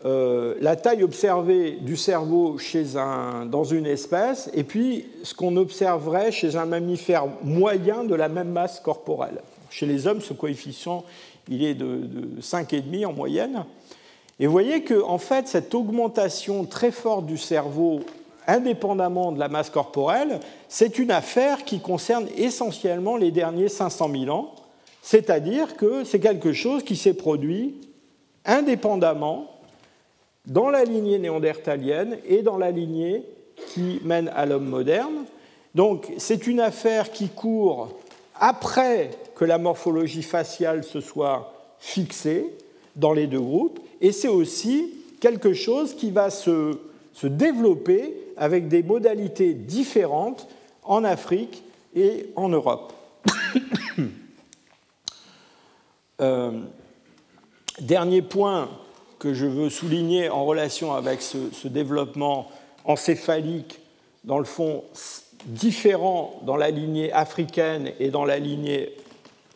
[0.04, 5.56] euh, la taille observée du cerveau chez un, dans une espèce et puis ce qu'on
[5.56, 9.42] observerait chez un mammifère moyen de la même masse corporelle.
[9.68, 11.04] Chez les hommes, ce coefficient
[11.50, 13.64] il est de, 5,5 en moyenne.
[14.38, 18.00] Et vous voyez que en fait, cette augmentation très forte du cerveau,
[18.46, 24.34] indépendamment de la masse corporelle, c'est une affaire qui concerne essentiellement les derniers 500 000
[24.34, 24.54] ans,
[25.02, 27.74] c'est-à-dire que c'est quelque chose qui s'est produit
[28.46, 29.49] indépendamment
[30.46, 33.24] dans la lignée néandertalienne et dans la lignée
[33.68, 35.24] qui mène à l'homme moderne.
[35.74, 37.90] Donc c'est une affaire qui court
[38.34, 42.46] après que la morphologie faciale se soit fixée
[42.96, 46.76] dans les deux groupes, et c'est aussi quelque chose qui va se,
[47.22, 50.48] développer avec des modalités différentes
[50.82, 51.62] en Afrique
[51.94, 52.92] et en Europe.
[56.22, 56.60] Euh,
[57.80, 58.68] dernier point
[59.20, 62.50] que je veux souligner en relation avec ce développement
[62.84, 63.78] encéphalique,
[64.24, 64.82] dans le fond,
[65.46, 68.94] différent dans la lignée africaine et dans la lignée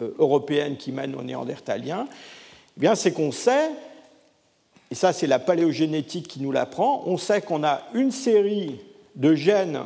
[0.01, 2.07] euh, européenne qui mène aux néandertaliens,
[2.77, 3.71] eh bien c'est qu'on sait
[4.91, 8.81] et ça c'est la paléogénétique qui nous l'apprend, on sait qu'on a une série
[9.17, 9.81] de gènes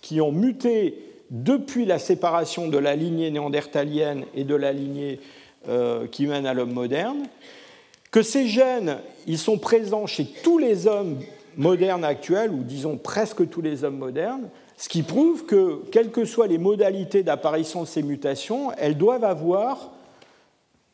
[0.00, 5.20] qui ont muté depuis la séparation de la lignée néandertalienne et de la lignée
[5.68, 7.24] euh, qui mène à l'homme moderne,
[8.16, 8.96] que ces gènes,
[9.26, 11.18] ils sont présents chez tous les hommes
[11.58, 14.48] modernes actuels, ou disons presque tous les hommes modernes,
[14.78, 19.24] ce qui prouve que, quelles que soient les modalités d'apparition de ces mutations, elles doivent
[19.24, 19.90] avoir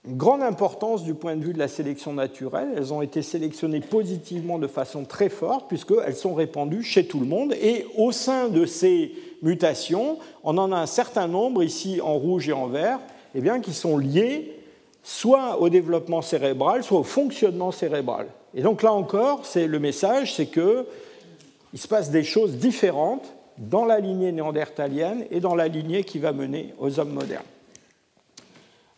[0.04, 2.70] une grande importance du point de vue de la sélection naturelle.
[2.76, 7.26] Elles ont été sélectionnées positivement de façon très forte, puisqu'elles sont répandues chez tout le
[7.26, 7.54] monde.
[7.62, 12.48] Et au sein de ces mutations, on en a un certain nombre, ici en rouge
[12.48, 12.98] et en vert,
[13.36, 14.61] eh bien, qui sont liées
[15.02, 18.26] soit au développement cérébral, soit au fonctionnement cérébral.
[18.54, 20.86] Et donc là encore, c'est le message, c'est que
[21.72, 26.18] il se passe des choses différentes dans la lignée néandertalienne et dans la lignée qui
[26.18, 27.44] va mener aux hommes modernes.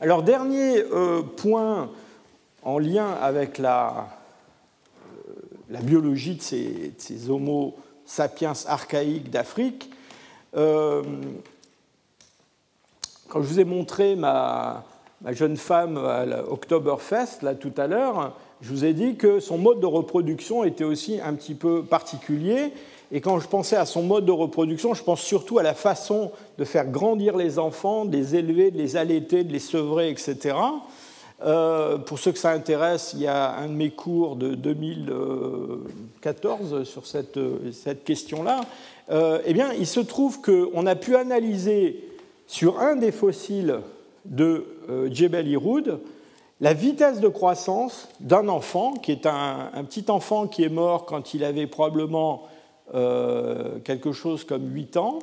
[0.01, 1.91] Alors dernier euh, point
[2.63, 4.09] en lien avec la,
[5.71, 9.91] euh, biologie de ces, ces, Homo sapiens archaïques d'Afrique,
[10.57, 11.03] euh,
[13.29, 14.85] quand je vous ai montré ma,
[15.25, 19.57] ma jeune femme à l'Oktoberfest, là tout à l'heure, je vous ai dit que son
[19.57, 22.75] mode de reproduction était aussi un petit peu particulier.
[23.11, 26.31] Et quand je pensais à son mode de reproduction, je pense surtout à la façon
[26.59, 30.57] de faire grandir les enfants, de les élever, de les allaiter, de les sevrer, etc.
[31.43, 36.85] Euh, pour ceux que ça intéresse, il y a un de mes cours de 2014
[36.85, 37.39] sur cette,
[38.05, 38.61] question-là.
[39.11, 42.11] Euh, eh bien, il se trouve qu'on a pu analyser
[42.47, 43.81] sur un des fossiles
[44.25, 46.01] de euh, Jebel Iroud
[46.61, 51.35] la vitesse de croissance d'un enfant, qui est un, petit enfant qui est mort quand
[51.35, 52.45] il avait probablement
[52.95, 55.19] euh, quelque chose comme 8 ans.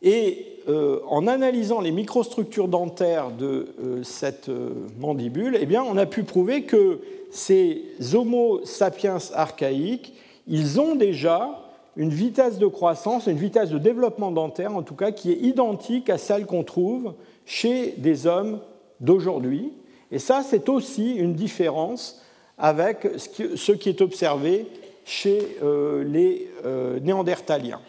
[0.00, 3.68] Et euh, en analysant les microstructures dentaires de
[4.02, 4.50] cette
[4.98, 7.84] mandibule, eh bien, on a pu prouver que ces
[8.14, 10.14] Homo sapiens archaïques,
[10.48, 11.61] ils ont déjà
[11.96, 16.10] une vitesse de croissance, une vitesse de développement dentaire en tout cas, qui est identique
[16.10, 17.14] à celle qu'on trouve
[17.44, 18.60] chez des hommes
[19.00, 19.72] d'aujourd'hui.
[20.10, 22.22] Et ça, c'est aussi une différence
[22.58, 24.66] avec ce qui est observé
[25.04, 27.80] chez euh, les euh, néandertaliens.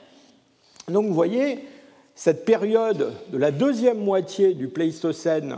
[0.87, 1.59] Donc vous voyez,
[2.15, 5.57] cette période de la deuxième moitié du Pléistocène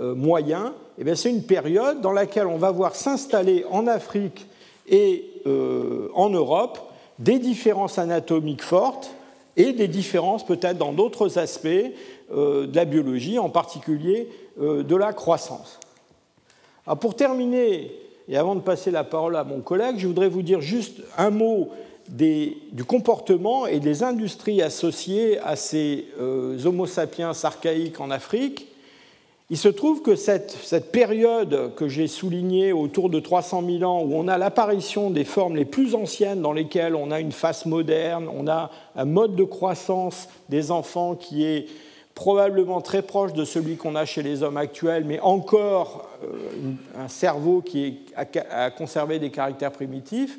[0.00, 4.46] euh, moyen, eh c'est une période dans laquelle on va voir s'installer en Afrique
[4.88, 5.26] et
[6.14, 6.89] en Europe
[7.20, 9.14] des différences anatomiques fortes
[9.56, 11.68] et des différences peut-être dans d'autres aspects
[12.30, 14.28] de la biologie, en particulier
[14.60, 15.78] euh, de la croissance.
[17.00, 17.92] pour terminer,
[18.28, 21.30] et avant de passer la parole à mon collègue, je voudrais vous dire juste un
[21.30, 21.70] mot
[22.08, 28.66] du comportement et des industries associées à ces euh, Homo sapiens archaïques en Afrique.
[29.52, 34.04] Il se trouve que cette, cette période que j'ai soulignée autour de 300 000 ans,
[34.04, 37.66] où on a l'apparition des formes les plus anciennes dans lesquelles on a une face
[37.66, 41.66] moderne, on a un mode de croissance des enfants qui est
[42.14, 47.08] probablement très proche de celui qu'on a chez les hommes actuels, mais encore euh, un
[47.08, 50.38] cerveau qui a conservé des caractères primitifs,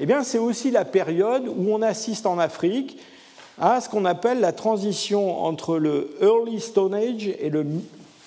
[0.00, 2.98] eh c'est aussi la période où on assiste en Afrique
[3.58, 7.66] à ce qu'on appelle la transition entre le Early Stone Age et le,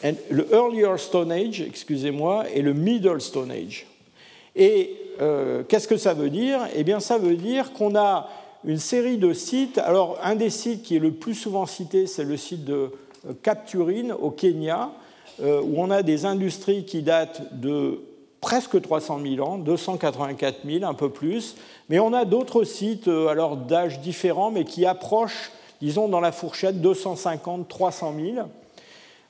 [0.04, 3.86] le Earlier Stone Age, excusez-moi, et le Middle Stone Age.
[4.56, 6.62] Et euh, qu'est-ce que ça veut dire?
[6.76, 8.30] Eh bien, ça veut dire qu'on a
[8.64, 9.78] une série de sites.
[9.78, 12.92] Alors, un des sites qui est le plus souvent cité, c'est le site de
[13.28, 14.92] euh, Capturine au Kenya,
[15.42, 18.02] euh, où on a des industries qui datent de
[18.42, 21.56] presque 300 000 ans, 284 000, un peu plus.
[21.90, 26.78] Mais on a d'autres sites, alors d'âge différents, mais qui approchent, disons, dans la fourchette
[26.78, 28.48] 250-300 000,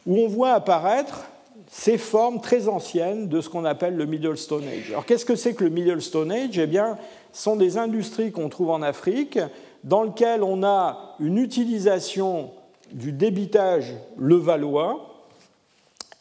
[0.06, 1.26] où on voit apparaître
[1.70, 4.90] ces formes très anciennes de ce qu'on appelle le Middle Stone Age.
[4.90, 6.58] Alors qu'est-ce que c'est que le Middle Stone Age?
[6.58, 6.98] Eh bien,
[7.32, 9.40] sont des industries qu'on trouve en Afrique
[9.84, 12.52] dans lesquelles on a une utilisation
[12.92, 15.10] du débitage levallois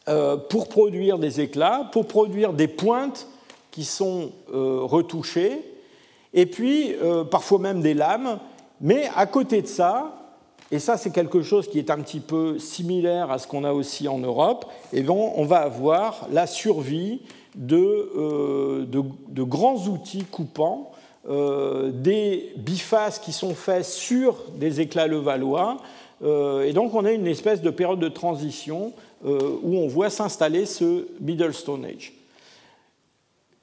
[0.07, 3.27] euh, pour produire des éclats, pour produire des pointes
[3.71, 5.61] qui sont euh, retouchées,
[6.33, 8.39] et puis euh, parfois même des lames.
[8.81, 10.18] Mais à côté de ça,
[10.71, 13.73] et ça c'est quelque chose qui est un petit peu similaire à ce qu'on a
[13.73, 17.21] aussi en Europe, et eh on va avoir la survie
[17.55, 20.91] de, de grands outils coupants
[21.27, 25.77] euh, des bifaces qui sont faits sur des éclats levallois.
[26.23, 28.93] Euh, et donc on a une espèce de période de transition
[29.25, 32.13] euh, où on voit s'installer ce Middle Stone Age.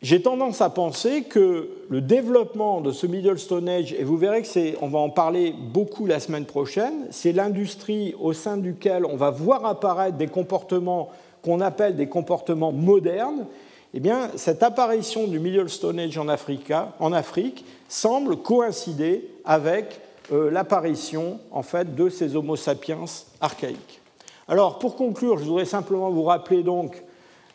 [0.02, 4.42] J'ai tendance à penser que le développement de ce Middle Stone Age, et vous verrez
[4.42, 9.06] que c'est, on va en parler beaucoup la semaine prochaine, c'est l'industrie au sein duquel
[9.06, 11.08] on va voir apparaître des comportements
[11.42, 13.46] qu'on appelle des comportements modernes,
[13.94, 21.38] eh bien, cette apparition du Middle Stone Age en, Afrique semble coïncider avec euh, l'apparition
[21.50, 23.06] en fait, de ces Homo sapiens
[23.40, 24.02] archaïques.
[24.46, 27.02] Alors, pour conclure, je voudrais simplement vous rappeler donc,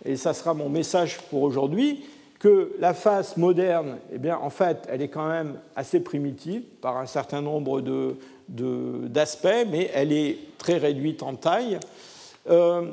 [0.04, 2.04] et ça sera mon message pour aujourd'hui,
[2.42, 6.98] que la face moderne, eh bien, en fait, elle est quand même assez primitive par
[6.98, 7.84] un certain nombre
[8.50, 11.80] d'aspects, mais elle est très réduite en taille.
[12.50, 12.88] Euh,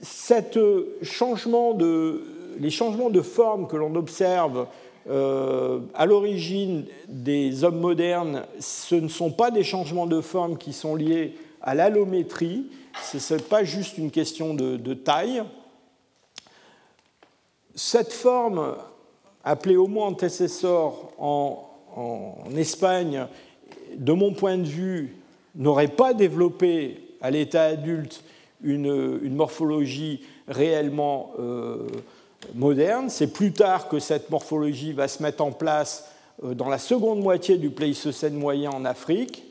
[0.00, 2.22] cette de,
[2.58, 4.66] les changements de forme que l'on observe
[5.10, 10.72] euh, à l'origine des hommes modernes, ce ne sont pas des changements de forme qui
[10.72, 12.70] sont liés à l'allométrie,
[13.02, 15.42] ce n'est pas juste une question de taille,
[17.78, 18.74] cette forme,
[19.44, 21.64] appelée Homo antecessor en,
[22.56, 23.26] Espagne,
[23.96, 25.16] de mon point de vue,
[25.54, 28.24] n'aurait pas développé à l'état adulte
[28.62, 31.86] une, morphologie réellement euh,
[32.54, 33.10] moderne.
[33.10, 36.10] C'est plus tard que cette morphologie va se mettre en place
[36.44, 39.44] euh, dans la seconde moitié du Pléistocène moyen en Afrique.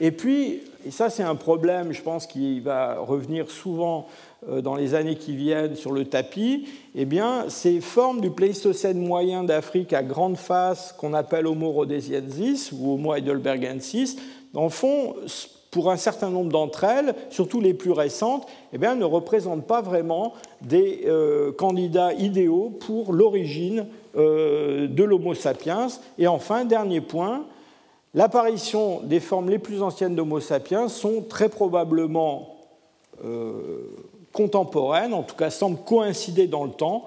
[0.00, 4.06] Et puis, et ça c'est un problème, je pense, qui va revenir souvent
[4.48, 9.44] dans les années qui viennent sur le tapis, eh bien, ces formes du Pléistocène moyen
[9.44, 14.16] d'Afrique à grande face qu'on appelle Homo rhodesiensis ou Homo heidelbergensis,
[14.54, 15.14] le fond,
[15.70, 19.80] pour un certain nombre d'entre elles, surtout les plus récentes, eh bien, ne représentent pas
[19.80, 23.86] vraiment des euh, candidats idéaux pour l'origine
[24.16, 25.86] euh, de l'Homo sapiens.
[26.18, 27.46] Et enfin, dernier point,
[28.12, 32.56] l'apparition des formes les plus anciennes d'Homo sapiens sont très probablement
[34.32, 37.04] contemporaine, en tout cas semble coïncider dans le temps,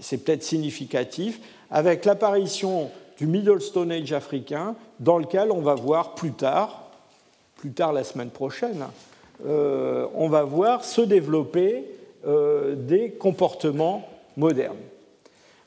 [0.00, 6.14] c'est peut-être significatif, avec l'apparition du Middle Stone Age africain, dans lequel on va voir
[6.14, 6.82] plus tard,
[7.56, 8.84] plus tard la semaine prochaine,
[9.46, 11.84] euh, on va voir se développer
[12.26, 14.76] euh, des comportements modernes.